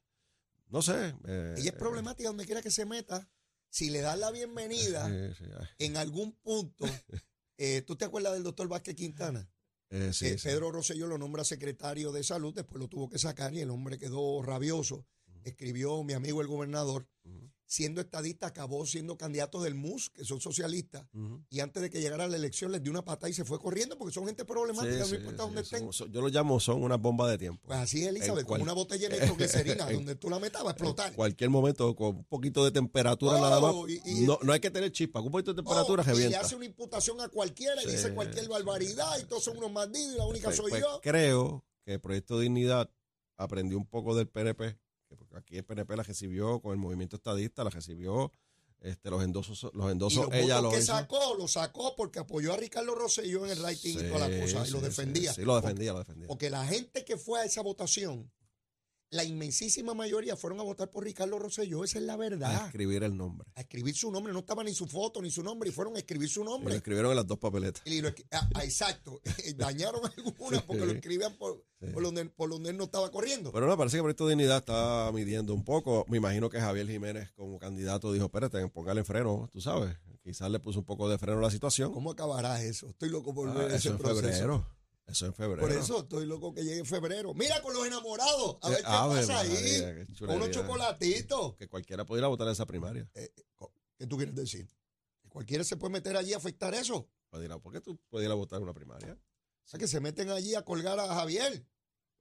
No 0.69 0.81
sé. 0.81 1.15
eh, 1.25 1.55
Ella 1.57 1.71
es 1.71 1.75
problemática 1.75 2.29
donde 2.29 2.45
quiera 2.45 2.61
que 2.61 2.71
se 2.71 2.85
meta. 2.85 3.29
Si 3.69 3.89
le 3.89 4.01
das 4.01 4.17
la 4.17 4.31
bienvenida 4.31 5.07
eh, 5.11 5.33
sí, 5.37 5.45
en 5.79 5.97
algún 5.97 6.33
punto, 6.39 6.85
eh, 7.57 7.81
¿tú 7.83 7.95
te 7.95 8.05
acuerdas 8.05 8.33
del 8.33 8.43
doctor 8.43 8.67
Vázquez 8.67 8.95
Quintana? 8.95 9.49
eh, 9.91 10.11
sí. 10.13 10.35
Pedro 10.43 10.71
Rosselló 10.71 11.07
lo 11.07 11.17
nombra 11.17 11.43
secretario 11.43 12.11
de 12.11 12.23
salud, 12.23 12.53
después 12.53 12.79
lo 12.79 12.87
tuvo 12.87 13.09
que 13.09 13.17
sacar 13.19 13.53
y 13.53 13.59
el 13.61 13.69
hombre 13.71 13.97
quedó 13.97 14.41
rabioso. 14.41 15.05
Escribió 15.43 16.03
mi 16.03 16.13
amigo 16.13 16.41
el 16.41 16.47
gobernador, 16.47 17.07
siendo 17.71 18.01
estadista, 18.01 18.47
acabó 18.47 18.83
siendo 18.87 19.15
candidato 19.15 19.61
del 19.61 19.75
MUS, 19.75 20.09
que 20.09 20.25
son 20.25 20.41
socialistas, 20.41 21.05
y 21.51 21.59
antes 21.59 21.83
de 21.83 21.91
que 21.91 22.01
llegara 22.01 22.27
la 22.27 22.35
elección 22.35 22.71
les 22.71 22.81
dio 22.81 22.91
una 22.91 23.05
patada 23.05 23.29
y 23.29 23.33
se 23.33 23.45
fue 23.45 23.59
corriendo 23.59 23.95
porque 23.95 24.11
son 24.11 24.25
gente 24.25 24.43
problemática, 24.43 24.91
Sí, 24.95 24.99
no 24.99 25.05
sí, 25.05 25.15
importa 25.17 25.43
sí, 25.43 25.47
dónde 25.49 25.63
son- 25.63 25.75
estén. 25.77 25.93
son- 25.93 26.11
yo 26.11 26.19
lo 26.21 26.29
llamo, 26.29 26.59
son 26.59 26.81
unas 26.81 26.99
bombas 26.99 27.29
de 27.29 27.37
tiempo. 27.37 27.61
Pues 27.67 27.77
así 27.77 28.01
es, 28.01 28.07
Elizabeth, 28.07 28.43
cual- 28.47 28.63
una 28.63 28.73
botella 28.73 29.07
de 29.07 29.19
nitroglicerina, 29.19 29.85
donde 30.03 30.15
tú 30.15 30.31
la 30.31 30.39
metas 30.39 30.63
va 30.63 30.69
a 30.69 30.71
explotar. 30.71 31.09
En 31.09 31.13
cualquier 31.13 31.51
momento, 31.51 31.95
con 31.95 32.15
un 32.17 32.25
poquito 32.25 32.65
de 32.65 32.71
temperatura 32.71 33.35
Oh, 33.37 33.41
nada 33.41 33.59
más. 33.59 33.75
y- 33.87 34.01
y- 34.23 34.25
no, 34.25 34.39
no 34.41 34.51
hay 34.51 34.59
que 34.59 34.71
tener 34.71 34.91
chispa, 34.91 35.19
con 35.19 35.27
un 35.27 35.31
poquito 35.33 35.53
de 35.53 35.57
temperatura 35.61 36.03
Oh, 36.07 36.19
y 36.19 36.27
le 36.27 36.35
hace 36.37 36.55
una 36.55 36.65
imputación 36.65 37.21
a 37.21 37.27
cualquiera 37.29 37.79
y 37.83 37.85
Sí, 37.85 37.91
dice 37.91 38.15
cualquier 38.15 38.45
sí, 38.45 38.49
barbaridad 38.49 39.15
y 39.17 39.21
sí, 39.21 39.25
todos 39.29 39.43
son 39.43 39.53
sí. 39.53 39.59
unos 39.59 39.73
bandidos 39.73 40.15
y 40.15 40.17
la 40.17 40.25
única 40.25 40.45
Pues- 40.45 40.57
soy 40.57 40.69
pues 40.71 40.81
yo. 40.81 40.99
Creo 41.03 41.63
que 41.85 41.93
el 41.93 42.01
Proyecto 42.01 42.39
Dignidad 42.39 42.89
aprendió 43.37 43.77
un 43.77 43.85
poco 43.85 44.15
del 44.15 44.27
PNP, 44.27 44.75
que 45.09 45.15
porque 45.17 45.37
aquí 45.37 45.57
el 45.57 45.65
PNP 45.65 45.95
la 45.97 46.03
recibió 46.03 46.59
con 46.61 46.71
el 46.71 46.77
movimiento 46.77 47.15
estadista, 47.17 47.63
la 47.63 47.69
recibió 47.71 48.31
este, 48.81 49.09
los 49.09 49.21
endosos, 49.23 49.69
los 49.73 49.87
Y 49.87 49.91
endosos 49.91 50.25
los 50.27 50.33
ella 50.35 50.61
lo 50.61 50.69
que 50.69 50.77
hizo. 50.77 50.85
sacó, 50.93 51.35
lo 51.35 51.47
sacó 51.47 51.95
porque 51.97 52.19
apoyó 52.19 52.53
a 52.53 52.57
Ricardo 52.57 52.95
Rosselló 52.95 53.45
en 53.45 53.51
el 53.51 53.61
rating 53.61 53.97
y 53.97 54.03
toda 54.09 54.27
la 54.29 54.33
Sí, 54.33 54.41
cosa 54.41 54.67
y 54.67 54.71
lo 54.71 54.79
sí, 54.79 54.85
defendía. 54.85 55.33
Sí, 55.33 55.41
sí, 55.41 55.45
lo 55.45 55.55
defendía, 55.55 55.91
lo 55.93 55.99
defendía. 55.99 56.27
Porque 56.27 56.49
la 56.49 56.65
gente 56.65 57.03
que 57.03 57.17
fue 57.17 57.41
a 57.41 57.43
esa 57.45 57.61
votación, 57.61 58.31
la 59.11 59.23
inmensísima 59.23 59.93
mayoría 59.93 60.35
fueron 60.35 60.59
a 60.59 60.63
votar 60.63 60.91
por 60.91 61.03
Ricardo 61.03 61.39
Rosselló, 61.39 61.83
esa 61.83 61.97
es 61.99 62.05
la 62.05 62.13
A 62.13 62.17
verdad. 62.17 62.65
escribir 62.67 63.03
el 63.03 63.17
nombre. 63.17 63.47
A 63.55 63.61
escribir 63.61 63.95
su 63.95 64.11
nombre, 64.11 64.31
no 64.33 64.39
estaba 64.39 64.63
ni 64.63 64.73
su 64.73 64.85
foto 64.87 65.21
ni 65.21 65.31
su 65.31 65.41
nombre 65.43 65.69
y 65.69 65.71
fueron 65.71 65.95
a 65.95 65.99
escribir 65.99 66.29
su 66.29 66.41
Y 66.41 66.43
lo 66.45 66.51
nombre. 66.51 66.75
escribieron 66.75 67.11
en 67.11 67.17
las 67.17 67.25
dos 67.27 67.39
papeletas. 67.39 67.81
Y 67.85 68.01
lo 68.01 68.09
ah, 68.31 68.49
ah, 68.55 68.63
exacto, 68.63 69.19
dañaron 69.57 70.01
algunas 70.17 70.61
porque 70.63 70.85
lo 70.85 70.91
escribían 70.91 71.35
por, 71.37 71.63
Sí. 71.81 71.87
por, 71.93 72.03
donde, 72.03 72.25
por 72.25 72.49
donde 72.49 72.71
él 72.71 72.77
no 72.77 72.83
estaba 72.83 73.09
corriendo. 73.09 73.53
Pero 73.53 73.65
no, 73.65 73.77
parece 73.77 73.95
que 73.97 74.03
Proyecto 74.03 74.27
Dignidad 74.27 74.57
está 74.57 75.09
midiendo 75.13 75.53
un 75.53 75.63
poco. 75.63 76.05
Me 76.09 76.17
imagino 76.17 76.49
que 76.49 76.59
Javier 76.59 76.85
Jiménez, 76.87 77.31
como 77.37 77.57
candidato, 77.57 78.11
dijo: 78.11 78.25
espérate, 78.25 78.67
póngale 78.67 79.05
freno, 79.05 79.47
tú 79.51 79.61
sabes. 79.61 79.95
Quizás 80.21 80.51
le 80.51 80.59
puso 80.59 80.79
un 80.79 80.85
poco 80.85 81.07
de 81.09 81.17
freno 81.17 81.39
a 81.39 81.43
la 81.43 81.49
situación. 81.51 81.93
¿Cómo 81.93 82.11
acabará 82.11 82.61
eso? 82.61 82.89
Estoy 82.89 83.07
loco 83.09 83.33
por 83.33 83.47
Ah, 83.49 83.53
ver 83.53 83.67
ese 83.67 83.77
eso 83.77 83.89
en 83.91 83.97
proceso. 83.97 84.21
febrero. 84.29 84.67
Eso 85.09 85.25
en 85.25 85.33
febrero. 85.33 85.61
Por 85.61 85.71
eso 85.71 85.99
estoy 85.99 86.25
loco 86.25 86.53
que 86.53 86.63
llegue 86.63 86.85
febrero. 86.85 87.33
Mira 87.33 87.61
con 87.61 87.73
los 87.73 87.85
enamorados, 87.85 88.57
a 88.61 88.69
ver 88.69 88.79
qué 88.79 88.85
Ave 88.85 89.21
pasa 89.21 89.39
ahí. 89.39 89.49
María, 89.49 90.07
Con 90.19 90.29
unos 90.31 90.51
chocolatitos. 90.51 91.55
Que 91.55 91.67
cualquiera 91.67 92.05
pudiera 92.05 92.27
votar 92.27 92.47
en 92.47 92.53
esa 92.53 92.65
primaria. 92.65 93.09
¿Qué 93.13 94.07
tú 94.07 94.17
quieres 94.17 94.35
decir? 94.35 94.69
¿Que 95.21 95.29
cualquiera 95.29 95.63
se 95.63 95.77
puede 95.77 95.93
meter 95.93 96.15
allí 96.15 96.33
a 96.33 96.37
afectar 96.37 96.73
eso? 96.73 97.09
¿Por 97.29 97.73
qué 97.73 97.81
tú 97.81 97.99
pudieras 98.09 98.37
votar 98.37 98.57
en 98.57 98.63
una 98.63 98.73
primaria? 98.73 99.13
O 99.13 99.67
sea, 99.67 99.79
que 99.79 99.87
se 99.87 99.99
meten 99.99 100.29
allí 100.29 100.55
a 100.55 100.63
colgar 100.63 100.99
a 100.99 101.07
Javier. 101.13 101.65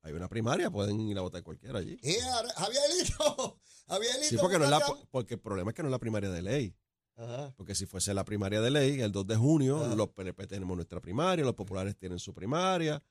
Hay 0.02 0.12
una 0.12 0.28
primaria, 0.28 0.70
pueden 0.70 1.00
ir 1.00 1.18
a 1.18 1.22
votar 1.22 1.42
cualquiera 1.42 1.78
allí. 1.78 1.98
Eh, 2.02 2.18
Javierito, 2.56 3.60
Javierito. 3.88 4.28
Sí, 4.28 4.36
porque, 4.38 4.58
no 4.58 4.64
es 4.64 4.70
la, 4.70 4.80
porque 5.10 5.34
el 5.34 5.40
problema 5.40 5.70
es 5.70 5.74
que 5.74 5.82
no 5.82 5.88
es 5.88 5.92
la 5.92 5.98
primaria 5.98 6.30
de 6.30 6.42
ley. 6.42 6.76
Ajá. 7.18 7.52
Porque 7.56 7.74
si 7.74 7.84
fuese 7.86 8.14
la 8.14 8.24
primaria 8.24 8.60
de 8.60 8.70
ley, 8.70 9.00
el 9.00 9.12
2 9.12 9.26
de 9.26 9.36
junio, 9.36 9.94
los 9.96 10.08
PNP 10.10 10.46
tenemos 10.46 10.76
nuestra 10.76 11.00
primaria, 11.00 11.44
los 11.44 11.54
populares 11.54 11.96
tienen 11.96 12.18
su 12.18 12.32
primaria. 12.32 13.02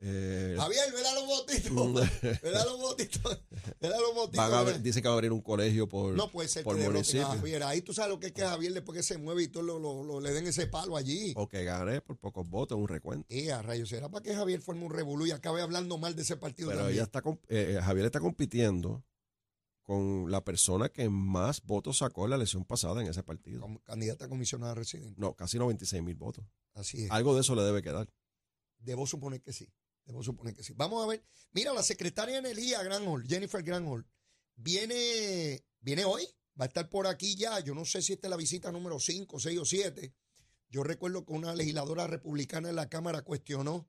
eh, 0.00 0.54
Javier, 0.56 0.92
vela 0.92 1.12
los 1.14 1.26
botitos. 1.26 2.40
Vela 2.40 2.64
los 2.64 2.78
botitos. 2.78 3.40
Vela 3.80 3.96
los 4.00 4.14
botitos. 4.14 4.44
abrir- 4.44 4.66
vela. 4.66 4.78
dice 4.78 5.02
que 5.02 5.08
va 5.08 5.14
a 5.14 5.16
abrir 5.16 5.32
un 5.32 5.40
colegio 5.40 5.88
por, 5.88 6.14
No 6.14 6.30
puede 6.30 6.48
ser 6.48 6.62
por 6.62 6.76
que 6.76 6.84
municipio. 6.88 7.26
Javier. 7.26 7.64
Ahí 7.64 7.82
tú 7.82 7.92
sabes 7.92 8.10
lo 8.12 8.20
que 8.20 8.28
es 8.28 8.32
que 8.32 8.42
Javier 8.42 8.72
después 8.74 8.96
que 8.96 9.02
se 9.02 9.18
mueve 9.18 9.42
y 9.42 9.48
todo 9.48 9.64
lo, 9.64 9.80
lo- 9.80 10.04
lo- 10.04 10.20
le 10.20 10.30
den 10.32 10.46
ese 10.46 10.68
palo 10.68 10.96
allí. 10.96 11.32
O 11.36 11.48
que 11.48 11.64
gane 11.64 12.00
por 12.00 12.16
pocos 12.16 12.48
votos, 12.48 12.78
un 12.78 12.86
recuento. 12.86 13.26
Eh, 13.28 13.50
a 13.50 13.60
rayos, 13.60 13.88
será 13.88 14.08
para 14.08 14.22
que 14.22 14.36
Javier 14.36 14.60
forme 14.60 14.84
un 14.84 14.92
revolú 14.92 15.26
y 15.26 15.32
acabe 15.32 15.62
hablando 15.62 15.98
mal 15.98 16.14
de 16.14 16.22
ese 16.22 16.36
partido 16.36 16.68
Pero 16.68 16.82
también? 16.82 16.94
ella 16.98 17.02
está, 17.04 17.18
eh, 17.48 17.76
eh, 17.76 17.80
Javier 17.82 18.06
está 18.06 18.20
compitiendo 18.20 19.02
con 19.88 20.30
la 20.30 20.44
persona 20.44 20.90
que 20.90 21.08
más 21.08 21.62
votos 21.62 21.96
sacó 21.96 22.24
en 22.24 22.30
la 22.30 22.36
elección 22.36 22.62
pasada 22.66 23.00
en 23.00 23.08
ese 23.08 23.22
partido. 23.22 23.62
Como 23.62 23.82
candidata 23.82 24.26
a 24.26 24.28
comisionada 24.28 24.74
residente. 24.74 25.18
No, 25.18 25.34
casi 25.34 25.58
96 25.58 26.02
mil 26.02 26.14
votos. 26.14 26.44
Así 26.74 27.04
es. 27.04 27.10
Algo 27.10 27.34
de 27.34 27.40
eso 27.40 27.54
le 27.54 27.62
debe 27.62 27.80
quedar. 27.80 28.06
Debo 28.80 29.06
suponer 29.06 29.40
que 29.40 29.54
sí. 29.54 29.72
Debo 30.04 30.22
suponer 30.22 30.54
que 30.54 30.62
sí. 30.62 30.74
Vamos 30.76 31.02
a 31.02 31.06
ver. 31.06 31.24
Mira, 31.52 31.72
la 31.72 31.82
secretaria 31.82 32.36
Enelia 32.36 32.82
Granholm, 32.82 33.26
Jennifer 33.26 33.62
Granholm, 33.62 34.04
viene, 34.56 35.64
viene 35.80 36.04
hoy. 36.04 36.28
Va 36.60 36.66
a 36.66 36.68
estar 36.68 36.90
por 36.90 37.06
aquí 37.06 37.34
ya. 37.34 37.58
Yo 37.60 37.74
no 37.74 37.86
sé 37.86 38.02
si 38.02 38.12
esta 38.12 38.26
es 38.26 38.30
la 38.30 38.36
visita 38.36 38.70
número 38.70 39.00
5, 39.00 39.40
6 39.40 39.58
o 39.58 39.64
7. 39.64 40.14
Yo 40.68 40.82
recuerdo 40.82 41.24
que 41.24 41.32
una 41.32 41.54
legisladora 41.54 42.06
republicana 42.06 42.68
en 42.68 42.76
la 42.76 42.90
Cámara 42.90 43.22
cuestionó 43.22 43.88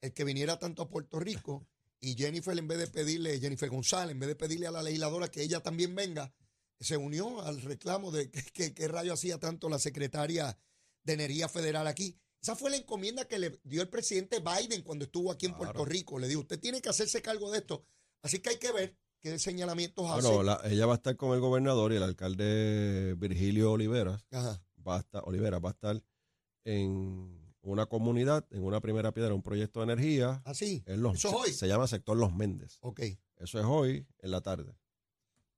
el 0.00 0.12
que 0.12 0.24
viniera 0.24 0.58
tanto 0.58 0.82
a 0.82 0.90
Puerto 0.90 1.20
Rico 1.20 1.68
y 2.00 2.14
Jennifer, 2.14 2.56
en 2.58 2.68
vez 2.68 2.78
de 2.78 2.86
pedirle, 2.88 3.38
Jennifer 3.40 3.68
González, 3.70 4.12
en 4.12 4.18
vez 4.20 4.28
de 4.28 4.36
pedirle 4.36 4.66
a 4.66 4.70
la 4.70 4.82
legisladora 4.82 5.28
que 5.30 5.42
ella 5.42 5.60
también 5.60 5.94
venga, 5.94 6.32
se 6.78 6.96
unió 6.96 7.40
al 7.42 7.60
reclamo 7.62 8.10
de 8.10 8.30
que, 8.30 8.42
que- 8.52 8.74
que 8.74 8.88
rayo 8.88 9.12
hacía 9.14 9.38
tanto 9.38 9.68
la 9.68 9.78
secretaria 9.78 10.58
de 11.04 11.12
Energía 11.14 11.48
Federal 11.48 11.86
aquí. 11.86 12.18
Esa 12.42 12.54
fue 12.54 12.70
la 12.70 12.76
encomienda 12.76 13.24
que 13.26 13.38
le 13.38 13.58
dio 13.64 13.80
el 13.82 13.88
presidente 13.88 14.40
Biden 14.40 14.82
cuando 14.82 15.04
estuvo 15.06 15.32
aquí 15.32 15.46
en 15.46 15.52
Claro. 15.52 15.72
Puerto 15.72 15.84
Rico. 15.84 16.18
Le 16.18 16.28
dijo, 16.28 16.40
usted 16.40 16.60
tiene 16.60 16.80
que 16.82 16.88
hacerse 16.90 17.22
cargo 17.22 17.50
de 17.50 17.58
esto. 17.58 17.84
Así 18.22 18.40
que 18.40 18.50
hay 18.50 18.58
que 18.58 18.72
ver 18.72 18.96
qué 19.22 19.38
señalamientos 19.38 20.08
hace. 20.10 20.26
Bueno, 20.28 20.42
la- 20.42 20.60
ella 20.64 20.84
va 20.86 20.92
a 20.92 20.96
estar 20.96 21.16
con 21.16 21.32
el 21.34 21.40
gobernador 21.40 21.92
y 21.92 21.96
el 21.96 22.02
alcalde 22.02 23.14
Virgilio 23.16 23.72
Oliveras 23.72 24.24
Ajá. 24.30 24.62
va 24.86 24.96
a 24.96 25.00
estar, 25.00 25.22
Olivera 25.24 25.58
va 25.58 25.70
a 25.70 25.72
estar 25.72 26.02
en 26.64 27.45
una 27.70 27.86
comunidad, 27.86 28.46
en 28.50 28.62
una 28.64 28.80
primera 28.80 29.12
piedra, 29.12 29.34
un 29.34 29.42
proyecto 29.42 29.80
de 29.80 29.84
energía. 29.92 30.42
Así. 30.44 30.82
En 30.86 31.02
los, 31.02 31.16
Eso 31.16 31.28
es 31.28 31.34
hoy. 31.34 31.52
Se 31.52 31.66
llama 31.68 31.86
Sector 31.86 32.16
Los 32.16 32.34
Méndez. 32.34 32.78
Ok. 32.80 33.00
Eso 33.36 33.58
es 33.58 33.64
hoy 33.66 34.06
en 34.20 34.30
la 34.30 34.40
tarde. 34.40 34.76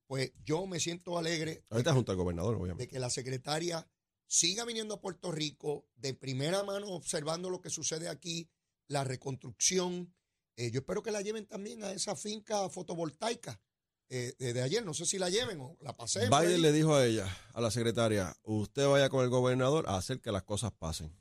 Pues 0.06 0.32
yo 0.42 0.66
me 0.66 0.80
siento 0.80 1.18
alegre 1.18 1.64
Ahorita 1.70 1.92
junto 1.92 2.12
al 2.12 2.18
gobernador, 2.18 2.54
de 2.56 2.62
obviamente. 2.62 2.88
que 2.88 2.98
la 2.98 3.10
secretaria 3.10 3.86
siga 4.26 4.64
viniendo 4.64 4.94
a 4.94 5.00
Puerto 5.00 5.30
Rico 5.32 5.86
de 5.96 6.14
primera 6.14 6.62
mano 6.64 6.88
observando 6.88 7.50
lo 7.50 7.60
que 7.60 7.70
sucede 7.70 8.08
aquí, 8.08 8.48
la 8.86 9.04
reconstrucción. 9.04 10.14
Eh, 10.56 10.70
yo 10.70 10.80
espero 10.80 11.02
que 11.02 11.10
la 11.10 11.20
lleven 11.20 11.46
también 11.46 11.84
a 11.84 11.92
esa 11.92 12.16
finca 12.16 12.68
fotovoltaica 12.70 13.60
eh, 14.08 14.32
de, 14.38 14.54
de 14.54 14.62
ayer. 14.62 14.84
No 14.84 14.94
sé 14.94 15.04
si 15.04 15.18
la 15.18 15.28
lleven 15.30 15.60
o 15.60 15.76
la 15.82 15.94
ahí. 15.98 16.46
Biden 16.46 16.62
le 16.62 16.72
dijo 16.72 16.94
a 16.94 17.04
ella, 17.06 17.26
a 17.52 17.60
la 17.60 17.70
secretaria, 17.70 18.34
usted 18.42 18.86
vaya 18.88 19.10
con 19.10 19.22
el 19.22 19.28
gobernador 19.30 19.84
a 19.88 19.96
hacer 19.96 20.20
que 20.20 20.32
las 20.32 20.42
cosas 20.42 20.72
pasen. 20.72 21.14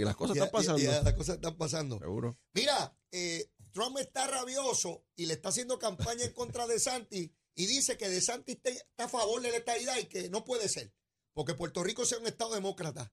Y 0.00 0.04
las 0.04 0.16
cosas 0.16 0.36
Ya- 0.36 0.44
están 0.44 0.60
pasando. 0.60 0.78
ya- 0.82 0.92
ya 0.92 1.02
las 1.02 1.14
cosas 1.14 1.34
están 1.36 1.56
pasando. 1.56 1.98
Seguro. 1.98 2.38
Mira, 2.54 2.96
eh, 3.12 3.50
Trump 3.72 3.98
está 3.98 4.26
rabioso 4.26 5.04
y 5.16 5.26
le 5.26 5.34
está 5.34 5.50
haciendo 5.50 5.78
campaña 5.78 6.24
en 6.24 6.32
contra 6.32 6.66
de 6.66 6.78
Santi 6.80 7.32
y 7.54 7.66
dice 7.66 7.96
que 7.96 8.08
de 8.08 8.20
Santi 8.20 8.52
está 8.52 8.70
está 8.70 9.04
a 9.04 9.08
favor 9.08 9.40
de 9.42 9.50
la 9.50 9.58
estadidad 9.58 9.98
y 9.98 10.06
que 10.06 10.28
no 10.30 10.44
puede 10.44 10.68
ser, 10.68 10.92
porque 11.34 11.54
Puerto 11.54 11.82
Rico 11.84 12.04
sea 12.06 12.18
un 12.18 12.26
estado 12.26 12.54
demócrata. 12.54 13.12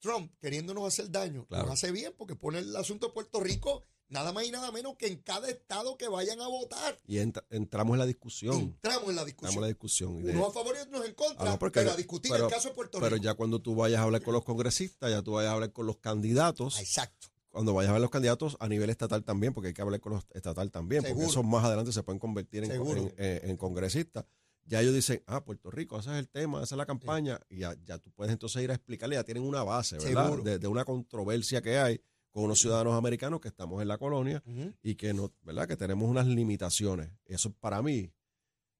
Trump, 0.00 0.32
queriéndonos 0.40 0.84
hacer 0.86 1.10
daño, 1.10 1.46
Claro. 1.46 1.64
nos 1.66 1.74
hace 1.74 1.92
bien 1.92 2.14
porque 2.16 2.34
pone 2.36 2.58
el 2.60 2.74
asunto 2.76 3.08
de 3.08 3.12
Puerto 3.12 3.40
Rico 3.40 3.84
nada 4.10 4.32
más 4.32 4.44
y 4.44 4.50
nada 4.50 4.70
menos 4.70 4.96
que 4.96 5.06
en 5.06 5.16
cada 5.16 5.48
estado 5.48 5.96
que 5.96 6.08
vayan 6.08 6.40
a 6.40 6.48
votar. 6.48 6.98
Y 7.06 7.18
entra- 7.18 7.44
entramos 7.50 7.94
en 7.94 8.00
la 8.00 8.06
discusión. 8.06 8.54
Entramos 8.60 9.08
en 9.08 9.16
la 9.16 9.22
Entramos 9.22 9.22
en 9.22 9.26
discusión. 9.26 9.62
la 9.62 9.66
discusión. 9.68 10.22
De- 10.22 10.32
Unos 10.32 10.48
a 10.48 10.52
favor 10.52 10.74
y 10.76 10.80
otros 10.80 11.06
en 11.06 11.14
contra, 11.14 11.46
Ah, 11.48 11.50
no, 11.52 11.58
porque- 11.58 11.80
pero 11.80 11.92
a 11.92 11.96
discutir 11.96 12.30
pero- 12.32 12.44
el 12.46 12.50
caso 12.52 12.68
de 12.68 12.74
Puerto 12.74 12.98
pero 13.00 13.14
Rico. 13.16 13.24
ya 13.24 13.34
cuando 13.34 13.60
tú 13.62 13.74
vayas 13.74 14.00
a 14.00 14.02
hablar 14.02 14.22
con 14.22 14.34
los 14.34 14.44
congresistas, 14.44 15.10
ya 15.10 15.22
tú 15.22 15.32
vayas 15.32 15.50
a 15.50 15.54
hablar 15.54 15.72
con 15.72 15.86
los 15.86 15.96
candidatos, 15.98 16.78
Exacto. 16.80 17.28
cuando 17.50 17.72
vayas 17.74 17.90
a 17.90 17.92
ver 17.94 18.02
los 18.02 18.10
candidatos 18.10 18.56
a 18.60 18.68
nivel 18.68 18.90
estatal 18.90 19.24
también, 19.24 19.54
porque 19.54 19.68
hay 19.68 19.74
que 19.74 19.82
hablar 19.82 20.00
con 20.00 20.12
los 20.12 20.24
estatal 20.34 20.70
también, 20.70 21.02
Seguro. 21.02 21.16
porque 21.26 21.30
esos 21.32 21.44
más 21.44 21.64
adelante 21.64 21.92
se 21.92 22.02
pueden 22.02 22.18
convertir 22.18 22.64
en, 22.64 22.70
Seguro. 22.70 23.00
en- 23.00 23.14
en- 23.16 23.50
en 23.50 23.56
congresistas. 23.56 24.24
Ya 24.66 24.80
ellos 24.82 24.94
dicen, 24.94 25.20
ah, 25.26 25.42
Puerto 25.44 25.70
Rico, 25.70 25.98
ese 25.98 26.10
es 26.10 26.16
el 26.18 26.28
tema, 26.28 26.62
esa 26.62 26.74
es 26.74 26.78
la 26.78 26.86
campaña, 26.86 27.40
y 27.48 27.58
ya, 27.60 27.74
ya 27.84 27.98
tú 27.98 28.10
puedes 28.12 28.30
entonces 28.32 28.62
ir 28.62 28.70
a 28.70 28.74
explicarle, 28.74 29.16
ya 29.16 29.24
tienen 29.24 29.42
una 29.42 29.64
base, 29.64 29.98
¿verdad? 29.98 30.38
De 30.60 30.68
una 30.68 30.84
controversia 30.84 31.60
que 31.60 31.78
hay 31.78 32.00
con 32.32 32.44
unos 32.44 32.60
ciudadanos 32.60 32.94
americanos 32.94 33.40
que 33.40 33.48
estamos 33.48 33.82
en 33.82 33.88
la 33.88 33.98
colonia 33.98 34.42
y 34.82 34.94
que 34.94 35.12
no, 35.14 35.32
¿verdad? 35.42 35.66
Que 35.68 35.76
tenemos 35.76 36.08
unas 36.08 36.26
limitaciones. 36.26 37.10
Eso 37.26 37.52
para 37.52 37.82
mí, 37.82 38.12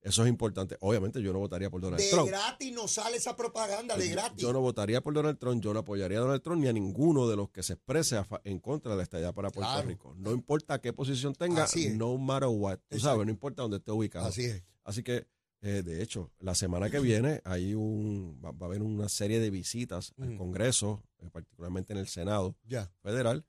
eso 0.02 0.22
es 0.22 0.28
importante. 0.28 0.76
Obviamente 0.80 1.20
yo 1.20 1.32
no 1.32 1.40
votaría 1.40 1.68
por 1.68 1.80
Donald 1.80 2.00
De 2.02 2.08
Trump. 2.10 2.28
gratis 2.28 2.72
no 2.72 2.88
sale 2.88 3.16
esa 3.18 3.36
propaganda, 3.36 3.96
de 3.96 4.06
Yo- 4.08 4.12
gratis. 4.14 4.38
Yo 4.40 4.52
no 4.52 4.60
votaría 4.60 5.00
por 5.02 5.12
Donald 5.12 5.38
Trump, 5.38 5.62
yo 5.62 5.74
no 5.74 5.80
apoyaría 5.80 6.18
a 6.18 6.20
Donald 6.22 6.42
Trump 6.42 6.62
ni 6.62 6.68
a 6.68 6.72
ninguno 6.72 7.28
de 7.28 7.36
los 7.36 7.50
que 7.50 7.62
se 7.62 7.74
exprese 7.74 8.16
a 8.16 8.26
en 8.44 8.60
contra 8.60 8.92
de 8.92 8.96
la 8.98 9.02
estadía 9.02 9.32
para 9.32 9.50
Puerto 9.50 9.70
Claro. 9.72 9.88
Rico. 9.88 10.14
No 10.16 10.30
importa 10.32 10.80
qué 10.80 10.92
posición 10.92 11.34
tenga, 11.34 11.66
no 11.96 12.16
matter 12.18 12.48
what. 12.50 12.76
Tú 12.88 12.96
Exacto. 12.96 13.00
sabes, 13.00 13.26
no 13.26 13.32
importa 13.32 13.62
dónde 13.62 13.76
esté 13.78 13.90
ubicado. 13.92 14.26
Así 14.26 14.44
es. 14.44 14.62
Así 14.84 15.02
que 15.02 15.26
Eh, 15.62 15.82
de 15.82 16.02
hecho, 16.02 16.30
la 16.40 16.54
semana 16.54 16.88
que 16.90 17.00
viene 17.00 17.42
hay 17.44 17.74
un, 17.74 18.40
va, 18.42 18.50
va 18.52 18.66
a 18.66 18.68
haber 18.70 18.82
una 18.82 19.08
serie 19.10 19.40
de 19.40 19.50
visitas 19.50 20.14
al. 20.16 20.36
Congreso, 20.38 21.02
eh, 21.18 21.28
particularmente 21.30 21.92
en 21.92 21.98
el 21.98 22.08
Senado. 22.08 22.56
Federal, 23.02 23.44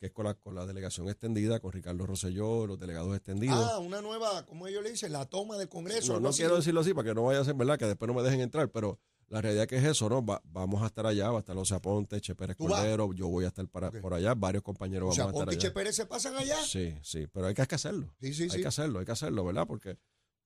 que 0.00 0.06
es 0.06 0.12
con 0.12 0.24
la, 0.24 0.34
con 0.34 0.56
la 0.56 0.66
delegación 0.66 1.08
extendida, 1.08 1.60
con 1.60 1.70
Ricardo 1.70 2.04
Rosselló, 2.04 2.66
los 2.66 2.80
delegados 2.80 3.14
extendidos. 3.14 3.70
Ah, 3.72 3.78
una 3.78 4.00
nueva, 4.02 4.44
como 4.46 4.66
ellos 4.66 4.82
le 4.82 4.90
dicen, 4.90 5.12
la 5.12 5.26
toma 5.26 5.56
del 5.56 5.68
Congreso. 5.68 6.18
no, 6.18 6.30
quiero 6.32 6.56
decirlo 6.56 6.80
así 6.80 6.92
para 6.94 7.08
que 7.10 7.14
no 7.14 7.22
vaya 7.24 7.40
a 7.40 7.44
ser 7.44 7.54
verdad, 7.54 7.78
que 7.78 7.86
después 7.86 8.08
no 8.08 8.14
me 8.14 8.22
dejen 8.22 8.40
entrar, 8.40 8.68
pero 8.70 8.98
la 9.28 9.40
realidad 9.40 9.68
que 9.68 9.76
es 9.76 9.84
eso, 9.84 10.08
¿no? 10.08 10.26
Va- 10.26 10.42
vamos 10.44 10.82
a 10.82 10.86
estar 10.86 11.06
allá, 11.06 11.30
va 11.30 11.36
a 11.36 11.40
estar 11.40 11.54
José 11.54 11.76
Aponte, 11.76 12.20
Che 12.20 12.34
Pérez. 12.34 12.56
Cordero, 12.56 13.12
yo 13.14 13.28
voy 13.28 13.44
a 13.44 13.48
estar 13.48 13.66
para, 13.68 13.90
por 13.92 14.12
allá, 14.14 14.34
varios 14.34 14.64
compañeros 14.64 15.10
O 15.10 15.12
sea, 15.14 15.26
vamos 15.26 15.40
a 15.42 15.44
y 15.44 15.48
estar 15.50 15.58
Che 15.60 15.66
allá. 15.68 15.74
Pérez 15.74 15.94
se 15.96 16.06
pasan 16.06 16.36
allá. 16.36 16.56
Sí, 16.64 16.92
sí, 17.04 17.28
pero 17.32 17.46
hay 17.46 17.54
que, 17.54 17.62
hay 17.62 17.68
que 17.68 17.76
hacerlo. 17.76 18.12
Sí, 18.20 18.34
sí, 18.34 18.42
hay 18.42 18.50
sí. 18.50 18.60
que 18.60 18.66
hacerlo, 18.66 18.98
hay 18.98 19.06
que 19.06 19.12
hacerlo, 19.12 19.44
¿verdad? 19.44 19.66
Porque 19.68 19.96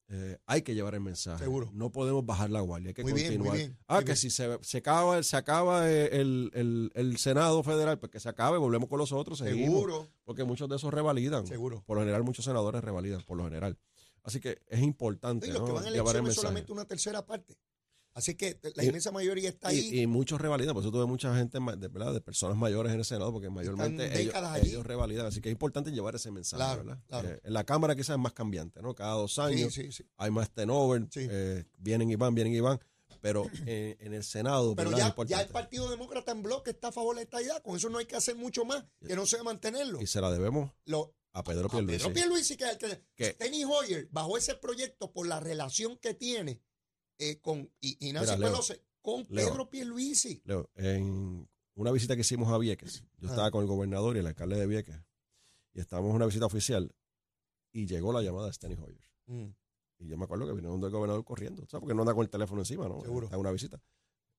eh, 0.08 0.38
hay 0.46 0.62
que 0.62 0.74
llevar 0.74 0.94
el 0.94 1.00
mensaje. 1.00 1.42
Seguro. 1.42 1.68
No 1.72 1.90
podemos 1.90 2.24
bajar 2.24 2.50
la 2.50 2.60
guardia, 2.60 2.88
hay 2.90 2.94
que 2.94 3.02
Muy 3.02 3.12
continuar. 3.12 3.56
bien, 3.56 3.76
ah, 3.88 3.98
que 3.98 4.04
bien. 4.06 4.16
si 4.16 4.30
se, 4.30 4.58
se 4.62 4.78
acaba, 4.78 5.22
se 5.22 5.36
acaba 5.36 5.90
eh, 5.90 6.20
el, 6.20 6.50
el- 6.54 6.92
el 6.94 7.16
Senado 7.18 7.62
federal, 7.62 7.98
pues 7.98 8.12
que 8.12 8.20
se 8.20 8.28
acabe, 8.28 8.56
volvemos 8.58 8.88
con 8.88 8.98
los 8.98 9.10
otros, 9.12 9.38
seguimos. 9.38 9.74
Seguro, 9.74 10.08
Porque 10.24 10.44
muchos 10.44 10.68
de 10.68 10.76
esos 10.76 10.92
revalidan. 10.94 11.46
seguro. 11.46 11.82
Por 11.86 11.96
lo 11.96 12.02
general, 12.02 12.22
muchos 12.22 12.44
senadores 12.44 12.82
revalidan, 12.84 13.22
por 13.22 13.36
lo 13.36 13.44
general. 13.44 13.78
Así 14.22 14.40
que 14.40 14.60
es 14.68 14.80
importante 14.80 15.46
Y 15.46 15.50
los 15.52 15.60
¿no? 15.60 15.66
que 15.66 15.72
van 15.72 15.84
a 15.84 15.88
elecciones 15.88 16.34
solamente 16.34 16.72
una 16.72 16.84
tercera 16.84 17.24
parte. 17.24 17.56
Así 18.16 18.34
que 18.34 18.58
la 18.74 18.82
Y- 18.82 18.86
inmensa 18.86 19.12
mayoría 19.12 19.50
está 19.50 19.68
ahí. 19.68 19.78
Y, 19.92 20.00
y 20.00 20.06
muchos 20.06 20.40
revalidan, 20.40 20.72
por 20.72 20.82
eso 20.82 20.90
tuve 20.90 21.04
mucha 21.04 21.36
gente 21.36 21.58
de, 21.60 21.88
¿verdad? 21.88 22.14
de 22.14 22.22
personas 22.22 22.56
mayores 22.56 22.90
en 22.92 22.98
el 23.00 23.04
Senado, 23.04 23.30
porque 23.30 23.50
mayormente 23.50 24.18
ellos, 24.20 24.34
ellos 24.62 24.86
revalidan. 24.86 25.26
Así 25.26 25.42
que 25.42 25.50
es 25.50 25.52
importante 25.52 25.90
llevar 25.92 26.14
ese 26.14 26.30
mensaje. 26.30 26.56
Claro, 26.62 26.82
¿verdad? 26.84 27.02
claro. 27.06 27.28
Eh, 27.28 27.40
en 27.44 27.52
la 27.52 27.64
Cámara 27.64 27.94
quizás 27.94 28.16
es 28.16 28.18
más 28.18 28.32
cambiante, 28.32 28.80
¿no? 28.80 28.94
Cada 28.94 29.12
dos 29.12 29.38
años 29.38 29.74
sí, 29.74 29.92
sí. 29.92 30.02
hay 30.16 30.30
más 30.30 30.50
turnover, 30.50 31.06
Sí. 31.10 31.26
eh, 31.30 31.64
vienen 31.76 32.10
y 32.10 32.16
van, 32.16 32.34
vienen 32.34 32.54
y 32.54 32.60
van. 32.60 32.80
Pero 33.20 33.50
en, 33.66 33.96
en 34.00 34.14
el 34.14 34.24
Senado, 34.24 34.74
Pero 34.76 34.96
ya, 34.96 35.14
ya 35.26 35.40
el 35.42 35.48
Partido 35.48 35.90
Demócrata 35.90 36.32
en 36.32 36.42
bloque 36.42 36.70
está 36.70 36.88
a 36.88 36.92
favor 36.92 37.16
de 37.16 37.22
esta 37.22 37.42
idea. 37.42 37.60
Con 37.60 37.76
eso 37.76 37.88
no 37.90 37.98
hay 37.98 38.06
que 38.06 38.16
hacer 38.16 38.34
mucho 38.36 38.64
más, 38.64 38.84
que 39.06 39.14
no 39.14 39.26
sea 39.26 39.42
mantenerlo. 39.42 40.00
Y 40.00 40.06
se 40.06 40.20
la 40.20 40.30
debemos 40.30 40.70
Lo, 40.86 41.14
a 41.32 41.42
Pedro 41.42 41.66
a 41.66 41.70
Pierluisi. 41.70 41.98
Pedro 41.98 42.14
Pierluisi, 42.14 42.56
que, 42.56 42.64
que 42.78 43.02
Que- 43.14 43.32
Steny 43.32 43.64
Hoyer, 43.64 44.08
bajo 44.10 44.38
ese 44.38 44.54
proyecto, 44.54 45.12
por 45.12 45.26
la 45.26 45.40
relación 45.40 45.96
que 45.98 46.14
tiene 46.14 46.62
eh, 47.18 47.38
con 47.40 47.70
y, 47.80 48.12
Nancy 48.12 48.32
Mira, 48.32 48.36
Leo, 48.38 48.50
Pelosi, 48.50 48.74
con 49.02 49.26
Leo. 49.28 49.48
Pedro 49.50 49.68
Pierluisi. 49.70 50.42
Leo, 50.44 50.70
en 50.74 51.48
una 51.74 51.90
visita 51.92 52.14
que 52.14 52.20
hicimos 52.22 52.48
a 52.52 52.58
Vieques, 52.58 53.04
yo 53.18 53.28
Ah. 53.28 53.32
estaba 53.32 53.50
con 53.50 53.62
el 53.62 53.68
gobernador 53.68 54.16
y 54.16 54.20
el 54.20 54.26
alcalde 54.26 54.56
de 54.58 54.66
Vieques, 54.66 54.96
y 55.74 55.80
estábamos 55.80 56.10
en 56.10 56.16
una 56.16 56.26
visita 56.26 56.46
oficial, 56.46 56.94
y 57.72 57.86
llegó 57.86 58.12
la 58.12 58.22
llamada 58.22 58.46
de 58.46 58.52
Steny 58.52 58.74
Hoyer. 58.74 59.04
Mm, 59.26 59.46
Y 59.98 60.08
yo 60.08 60.18
me 60.18 60.24
acuerdo 60.24 60.46
que 60.46 60.52
vino 60.52 60.72
un 60.74 60.80
del 60.82 60.90
gobernador 60.90 61.24
corriendo, 61.24 61.62
¿sabes? 61.66 61.80
Porque 61.80 61.94
no 61.94 62.02
anda 62.02 62.12
con 62.14 62.22
el 62.22 62.28
teléfono 62.30 62.60
encima, 62.60 62.86
¿no? 62.88 63.00
Seguro. 63.00 63.26
Está 63.26 63.36
en 63.36 63.40
una 63.40 63.50
visita. 63.50 63.80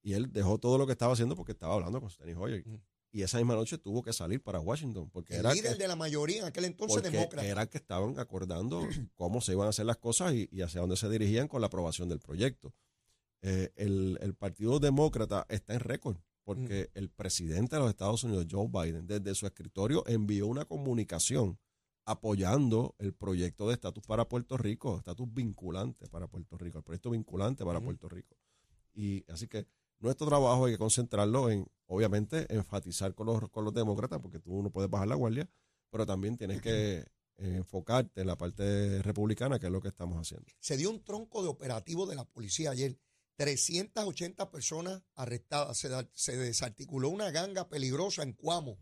Y 0.04 0.14
él 0.14 0.32
dejó 0.32 0.60
todo 0.60 0.78
lo 0.78 0.86
que 0.86 0.92
estaba 0.92 1.14
haciendo 1.14 1.36
porque 1.36 1.54
estaba 1.54 1.74
hablando 1.74 2.00
con 2.00 2.10
Steny 2.12 2.34
Hoyer. 2.34 2.64
Mm. 2.68 2.76
Y 3.18 3.24
esa 3.24 3.40
misma 3.40 3.56
noche 3.56 3.80
tuvo 3.80 4.04
que 4.04 4.14
salir 4.14 4.44
para 4.44 4.60
Washington, 4.60 5.10
porque 5.10 5.34
el 5.34 5.40
era 5.40 5.52
líder 5.52 5.72
que, 5.74 5.80
de 5.80 5.88
la 5.88 5.96
mayoría 5.96 6.42
en 6.42 6.46
aquel 6.46 6.66
entonces 6.66 7.02
demócrata. 7.02 7.48
era 7.48 7.66
que 7.66 7.80
estaban 7.80 8.20
acordando 8.20 8.80
cómo 9.16 9.42
se 9.42 9.54
iban 9.54 9.66
a 9.66 9.72
hacer 9.72 9.88
las 9.88 9.98
cosas 9.98 10.36
y, 10.36 10.48
y 10.52 10.62
hacia 10.62 10.82
dónde 10.82 10.98
se 10.98 11.10
dirigían 11.10 11.48
con 11.48 11.62
la 11.62 11.66
aprobación 11.66 12.10
del 12.10 12.20
proyecto. 12.20 12.76
Eh, 13.42 13.72
el, 13.76 14.20
el 14.22 14.36
Partido 14.36 14.80
Demócrata 14.80 15.48
está 15.50 15.74
en 15.74 15.80
récord 15.80 16.18
porque 16.44 16.92
el 16.94 17.10
presidente 17.10 17.78
de 17.78 17.82
los 17.82 17.90
Estados 17.90 18.24
Unidos, 18.24 18.46
Joe 18.52 18.68
Biden, 18.68 19.08
desde 19.08 19.34
su 19.34 19.48
escritorio 19.48 20.04
envió 20.06 20.46
una 20.46 20.66
comunicación 20.66 21.58
apoyando 22.06 22.94
el 23.00 23.16
proyecto 23.16 23.68
de 23.68 23.74
estatus 23.74 24.06
para 24.06 24.30
Puerto 24.30 24.58
Rico, 24.58 25.00
estatus 25.00 25.28
vinculante 25.34 26.08
para 26.08 26.28
Puerto 26.28 26.56
Rico, 26.60 26.78
el 26.78 26.84
proyecto 26.84 27.10
vinculante 27.10 27.66
para. 27.66 27.82
Puerto 27.82 28.10
Rico. 28.10 28.38
Y 28.94 29.26
así 29.32 29.48
que 29.48 29.66
nuestro 30.00 30.28
trabajo 30.28 30.66
hay 30.66 30.74
que 30.74 30.78
concentrarlo 30.78 31.50
en, 31.50 31.68
obviamente, 31.88 32.46
enfatizar 32.54 33.14
con 33.16 33.28
los, 33.28 33.50
con 33.50 33.66
los 33.66 33.74
demócratas, 33.74 34.20
porque 34.20 34.40
tú 34.40 34.62
no 34.62 34.70
puedes 34.70 34.90
bajar 34.90 35.08
la 35.08 35.16
guardia, 35.16 35.50
pero 35.90 36.06
también 36.06 36.38
tienes 36.38 36.62
que 36.62 37.06
eh, 37.40 37.56
enfocarte 37.58 38.22
en 38.22 38.28
la 38.28 38.38
parte 38.38 39.02
republicana, 39.04 39.60
que 39.60 39.68
es 39.68 39.72
lo 39.72 39.82
que 39.82 39.90
estamos 39.90 40.18
haciendo. 40.18 40.48
Se 40.60 40.76
dio 40.76 40.90
un 40.90 41.04
tronco 41.04 41.44
de 41.44 41.50
operativo 41.50 42.06
de 42.06 42.16
la 42.16 42.26
policía 42.26 42.72
ayer. 42.72 43.00
380 43.38 44.50
personas 44.50 45.04
arrestadas. 45.14 45.78
Se, 46.14 46.38
desarticuló 46.38 47.10
una 47.10 47.30
ganga 47.30 47.70
peligrosa 47.70 48.24
en 48.24 48.34
Cuamo. 48.34 48.80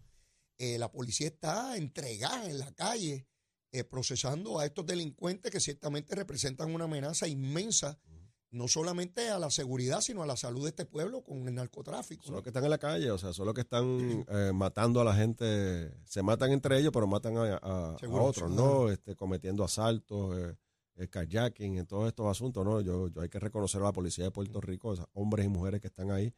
Eh, 0.58 0.78
la 0.78 0.89
policía 0.89 1.28
está 1.28 1.75
entregada 1.75 2.49
en 2.49 2.60
la 2.60 2.73
calle 2.73 3.28
eh, 3.73 3.84
procesando 3.84 4.58
a 4.58 4.65
estos 4.65 4.86
delincuentes 4.86 5.51
que 5.51 5.60
ciertamente 5.60 6.15
representan 6.15 6.73
una 6.73 6.86
amenaza 6.86 7.28
inmensa, 7.28 7.99
no 8.56 8.68
solamente 8.68 9.30
a 9.30 9.38
la 9.38 9.52
seguridad, 9.52 10.02
sino 10.02 10.24
a 10.24 10.26
la 10.26 10.36
salud 10.38 10.63
de 10.63 10.70
este 10.70 10.86
pueblo 10.86 11.22
con 11.24 11.48
el 11.48 11.54
narcotráfico. 11.56 12.24
Son 12.24 12.32
¿no? 12.32 12.38
los 12.38 12.44
que 12.44 12.50
están 12.50 12.63
en 12.63 12.70
la 12.70 12.78
calle, 12.78 13.12
o 13.12 13.18
sea, 13.18 13.34
son 13.34 13.46
los 13.46 13.54
que 13.54 13.62
están 13.62 14.26
eh, 14.30 14.52
matando 14.54 15.02
a 15.02 15.04
la 15.04 15.13
gente, 15.15 15.94
se 16.06 16.24
matan 16.24 16.52
entre 16.52 16.80
ellos, 16.80 16.91
pero 16.94 17.06
matan 17.08 17.38
a, 17.38 17.56
a- 17.58 17.94
a 17.96 17.98
Seguro, 18.00 18.24
otros, 18.26 18.50
¿no? 18.52 18.89
Este, 18.89 19.15
cometiendo 19.15 19.63
asaltos, 19.63 20.38
eh, 20.38 20.56
eh, 20.96 21.08
kayaking, 21.10 21.78
en 21.78 21.86
todos 21.86 22.08
estos 22.08 22.26
asuntos, 22.28 22.63
¿no? 22.65 22.80
Yo, 22.82 23.10
yo 23.10 23.22
hay 23.22 23.30
que 23.30 23.39
reconocer 23.39 23.82
a 23.82 23.86
la 23.86 23.91
policía 23.91 24.24
de 24.24 24.32
Puerto 24.32 24.62
Rico, 24.62 24.94
esos 24.94 25.06
hombres 25.13 25.46
y 25.46 25.50
mujeres 25.50 25.82
que 25.82 25.88
están 25.88 26.10
ahí 26.12 26.34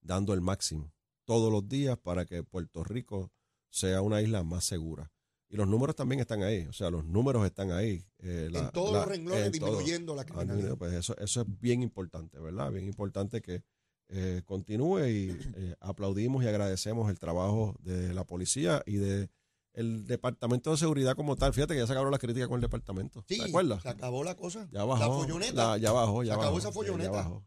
dando 0.00 0.34
el 0.34 0.40
máximo 0.42 0.92
todos 1.24 1.50
los 1.52 1.68
días 1.68 1.96
para 1.96 2.26
que 2.26 2.42
Puerto 2.42 2.82
Rico 2.84 3.30
sea 3.70 4.02
una 4.02 4.20
isla 4.20 4.42
más 4.42 4.64
segura. 4.64 5.10
Y 5.52 5.56
los 5.56 5.68
números 5.68 5.94
también 5.94 6.18
están 6.20 6.42
ahí, 6.42 6.66
o 6.66 6.72
sea, 6.72 6.88
los 6.90 7.04
números 7.04 7.44
están 7.44 7.70
ahí. 7.72 8.02
eh, 8.24 8.48
la- 8.50 8.60
en 8.60 8.70
todos 8.70 8.90
la- 8.92 9.00
los 9.00 9.08
renglones 9.08 9.42
todo. 9.42 9.50
disminuyendo 9.70 10.14
la 10.14 10.22
Ah, 10.22 10.24
criminalidad. 10.24 10.76
Pues 10.78 10.92
eso, 10.94 11.14
eso 11.18 11.42
es 11.42 11.46
bien 11.60 11.82
importante, 11.82 12.38
¿verdad? 12.38 12.70
Bien 12.72 12.86
importante 12.86 13.42
que 13.42 13.62
eh, 14.08 14.42
continúe 14.46 15.06
y 15.08 15.28
eh, 15.56 15.74
aplaudimos 15.80 16.42
y 16.44 16.46
agradecemos 16.48 17.10
el 17.10 17.18
trabajo 17.18 17.74
de 17.80 18.12
la 18.14 18.24
policía 18.24 18.82
y 18.86 18.96
de 18.96 19.28
el 19.74 20.06
Departamento 20.06 20.70
de 20.70 20.76
Seguridad 20.76 21.16
como 21.16 21.34
tal. 21.36 21.52
Fíjate 21.54 21.72
que 21.74 21.80
ya 21.80 21.86
se 21.86 21.92
acabaron 21.92 22.10
las 22.12 22.20
críticas 22.20 22.46
con 22.48 22.56
el 22.56 22.60
departamento. 22.62 23.24
Sí, 23.28 23.38
¿Te 23.38 23.44
acuerdas? 23.48 23.82
se 23.82 23.88
acabó 23.88 24.22
la 24.24 24.34
cosa. 24.36 24.68
Ya 24.72 24.84
bajó. 24.84 25.00
La 25.02 25.08
folloneta. 25.08 25.52
la- 25.72 25.78
ya 25.78 25.92
bajó, 25.92 26.22
ya 26.22 26.28
Se 26.28 26.32
acabó 26.32 26.46
bajó, 26.56 26.58
esa 26.58 26.72
folloneta. 26.72 27.10
ya 27.10 27.16
bajó. 27.16 27.44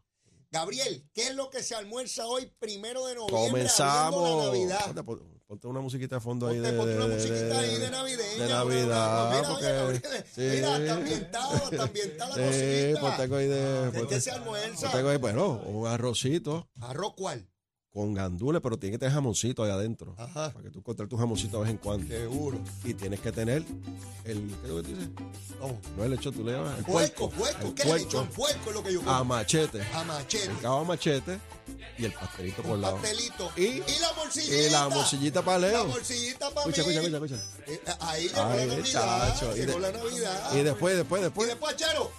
Gabriel, 0.50 1.04
¿qué 1.12 1.28
es 1.28 1.34
lo 1.36 1.50
que 1.50 1.62
se 1.62 1.74
almuerza 1.74 2.26
hoy, 2.26 2.50
primero 2.58 3.04
de 3.06 3.14
noviembre? 3.16 3.48
Comenzamos. 3.48 4.38
La 4.38 4.44
Navidad. 4.46 5.04
Ponte, 5.46 5.46
pon- 5.46 5.58
ponte 5.60 5.66
una 5.68 5.80
musiquita 5.80 6.16
de 6.16 6.20
fondo 6.20 6.46
ahí 6.48 6.56
Ponte, 6.56 6.72
de, 6.72 6.78
ponte 6.78 6.96
una 6.96 7.06
de- 7.06 7.14
musiquita 7.14 7.58
ahí 7.60 7.70
de 7.74 7.78
de- 7.78 7.90
navideña. 7.90 8.44
de 8.44 8.48
Navidad, 8.48 9.30
Mira, 9.30 9.48
porque- 9.48 10.22
sí. 10.34 10.40
mira, 10.40 10.76
está 10.76 10.94
ambientado, 10.94 11.54
está 11.70 11.82
ambientada 11.84 12.36
la 12.36 12.52
Sí, 12.52 12.58
cosita. 12.92 13.00
ponte 13.00 13.22
algo 13.22 13.36
ahí 13.36 13.46
de. 13.46 13.90
¿Qué, 13.92 13.98
ponte- 13.98 14.14
qué 14.14 14.20
se 14.20 14.30
almuerza? 14.32 14.80
ponte 14.82 14.96
algo 14.98 15.10
ahí, 15.10 15.16
bueno, 15.18 15.52
un 15.66 15.86
arrocito 15.86 16.68
¿Arroz 16.80 17.12
cuál? 17.16 17.48
Con 17.96 18.12
gandules, 18.12 18.60
pero 18.62 18.78
tiene 18.78 18.92
que 18.94 18.98
tener 18.98 19.14
jamoncito 19.14 19.64
ahí 19.64 19.70
adentro. 19.70 20.14
Ajá, 20.18 20.50
Para 20.52 20.62
que 20.64 20.70
tú 20.70 20.80
encuentres 20.80 21.08
tu 21.08 21.16
jamoncito 21.16 21.56
de 21.58 21.62
vez 21.64 21.70
en 21.72 21.78
cuando. 21.78 22.06
seguro. 22.06 22.58
Y 22.84 22.92
tienes 22.92 23.20
que 23.20 23.32
tener 23.32 23.56
el. 23.56 23.64
¿Qué 24.24 24.32
es 24.32 24.68
lo 24.68 24.76
que 24.76 24.82
tú 24.82 24.88
dices? 24.94 25.08
¿Cómo? 25.58 25.80
No 25.96 26.04
el 26.04 26.10
lechón, 26.10 26.34
tú 26.34 26.44
le 26.44 26.52
llamas. 26.52 26.78
El 26.78 26.84
Puerco, 26.84 27.30
puerco. 27.30 27.74
¿Qué 27.74 27.82
es 27.82 27.88
puerco. 27.88 28.04
lechón? 28.04 28.26
Puerco 28.28 28.68
es 28.68 28.74
lo 28.76 28.82
que 28.82 28.92
yo 28.92 29.00
A 29.00 29.04
como. 29.04 29.24
machete. 29.24 29.82
A 29.94 30.04
machete. 30.04 30.50
El 30.50 30.58
cabo 30.58 30.76
a 30.80 30.84
machete 30.84 31.40
y 31.98 32.04
el 32.04 32.12
pastelito 32.12 32.62
por 32.62 32.78
lado. 32.78 32.96
pastelito. 32.96 33.50
Y- 33.56 33.62
Y, 33.62 33.82
la 34.00 34.12
morcillita. 34.14 34.56
Y 34.56 34.70
la 34.70 34.88
morcillita 34.90 35.42
para 35.42 35.58
La 35.58 35.68
Leo. 35.68 35.86
morcillita 35.86 36.50
para 36.50 36.66
mí. 36.66 36.72
escucha, 36.76 36.90
escucha, 37.00 37.16
escucha. 37.16 37.36
Eh, 37.66 37.80
Ahí 38.00 38.28
llegó 38.28 38.42
Ay, 38.44 38.58
la 38.58 38.66
Navidad. 38.76 39.28
chacho, 39.38 39.56
y 39.56 39.60
Llegó 39.60 39.72
de- 39.72 39.80
la 39.80 39.92
Navidad. 39.92 40.54
Y 40.54 40.62
después, 40.62 40.96
después, 40.96 41.20
Y 41.20 41.24
después. 41.24 41.48
después, 41.48 41.76
Charo. 41.76 42.10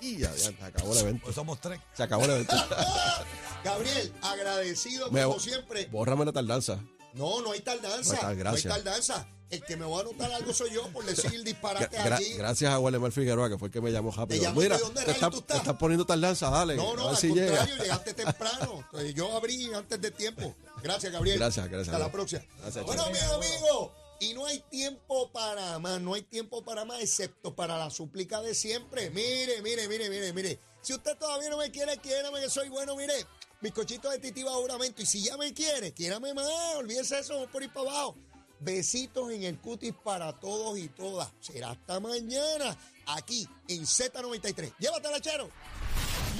Y 0.00 0.18
ya, 0.18 0.30
ya, 0.36 0.38
se 0.38 0.64
acabó 0.64 0.92
el 0.92 0.98
evento. 1.00 1.22
Pues 1.24 1.34
somos 1.34 1.60
tres. 1.60 1.80
Se 1.94 2.02
acabó 2.04 2.24
el 2.26 2.30
evento. 2.30 2.54
Gabriel, 3.64 4.12
agradecido 4.22 5.10
Me- 5.10 5.24
como 5.24 5.38
siempre. 5.40 5.86
Bórrame 5.86 6.24
la 6.24 6.32
tardanza. 6.32 6.78
No, 7.14 7.40
no 7.42 7.52
hay 7.52 7.60
tardanza. 7.60 8.18
No 8.22 8.28
hay. 8.28 8.36
No 8.36 8.50
hay 8.50 8.62
tardanza. 8.62 9.26
El 9.50 9.64
que 9.64 9.76
me 9.76 9.84
va 9.84 9.96
a 9.98 10.00
anotar 10.02 10.30
algo 10.30 10.52
soy 10.54 10.70
yo 10.72 10.86
por 10.92 11.04
decir 11.04 11.34
el 11.34 11.42
disparate 11.42 11.96
Gra- 11.98 12.18
allí. 12.18 12.34
gracias 12.34 12.72
a 12.72 12.78
Waldemar 12.78 13.10
Figueroa, 13.10 13.48
que 13.48 13.58
fue 13.58 13.66
el 13.66 13.72
que 13.72 13.80
me 13.80 13.90
llamó 13.90 14.12
rápido. 14.12 14.40
llamó, 14.40 14.60
Mira, 14.60 14.76
¿de 14.76 14.82
dónde 14.84 15.04
te 15.04 15.10
estás? 15.10 15.44
te 15.44 15.56
estás 15.56 15.76
poniendo 15.76 16.06
tardanza, 16.06 16.50
dale. 16.50 16.76
No, 16.76 16.94
no, 16.94 17.08
al 17.08 17.16
si 17.16 17.34
llega. 17.34 17.48
contrario, 17.56 17.82
llegaste 17.82 18.14
temprano. 18.14 18.88
Yo 19.12 19.36
abrí 19.36 19.72
antes 19.74 20.00
de 20.00 20.12
tiempo. 20.12 20.54
Gracias, 20.84 21.12
Gabriel. 21.12 21.36
Gracias, 21.38 21.68
gracias. 21.68 21.88
Hasta 21.92 22.06
la 22.06 22.12
próxima. 22.12 22.42
Gracias, 22.60 22.84
bueno, 22.86 23.10
mis 23.10 23.22
amigos, 23.22 23.90
y 24.20 24.34
no 24.34 24.46
hay 24.46 24.60
tiempo 24.70 25.32
para 25.32 25.80
más, 25.80 26.00
no 26.00 26.14
hay 26.14 26.22
tiempo 26.22 26.62
para 26.62 26.84
más, 26.84 27.00
excepto 27.00 27.52
para 27.56 27.76
la 27.76 27.90
súplica 27.90 28.40
de 28.42 28.54
siempre. 28.54 29.10
Mire, 29.10 29.60
mire, 29.62 29.88
mire, 29.88 30.08
mire, 30.10 30.32
mire. 30.32 30.60
Si 30.80 30.94
usted 30.94 31.16
todavía 31.18 31.50
no 31.50 31.56
me 31.58 31.72
quiere, 31.72 31.98
quiérame 31.98 32.40
que 32.40 32.48
soy 32.48 32.68
bueno, 32.68 32.94
mire. 32.94 33.14
Mis 33.60 33.72
cochitos 33.72 34.12
de 34.12 34.18
titiva 34.18 34.52
juramento. 34.52 35.02
Y 35.02 35.06
si 35.06 35.22
ya 35.22 35.36
me 35.36 35.52
quiere, 35.52 35.92
quiérame 35.92 36.34
más. 36.34 36.46
Olvídese 36.76 37.18
eso, 37.18 37.46
por 37.52 37.62
ir 37.62 37.72
para 37.72 37.90
abajo. 37.90 38.16
Besitos 38.60 39.30
en 39.32 39.42
el 39.44 39.58
cutis 39.58 39.94
para 40.04 40.38
todos 40.38 40.78
y 40.78 40.88
todas. 40.88 41.30
Será 41.40 41.70
hasta 41.70 42.00
mañana 42.00 42.76
aquí 43.06 43.48
en 43.68 43.82
Z93. 43.82 44.74
Llévatela, 44.78 45.20
Chero. 45.20 45.50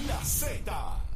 La 0.07 0.25
Z 0.25 1.10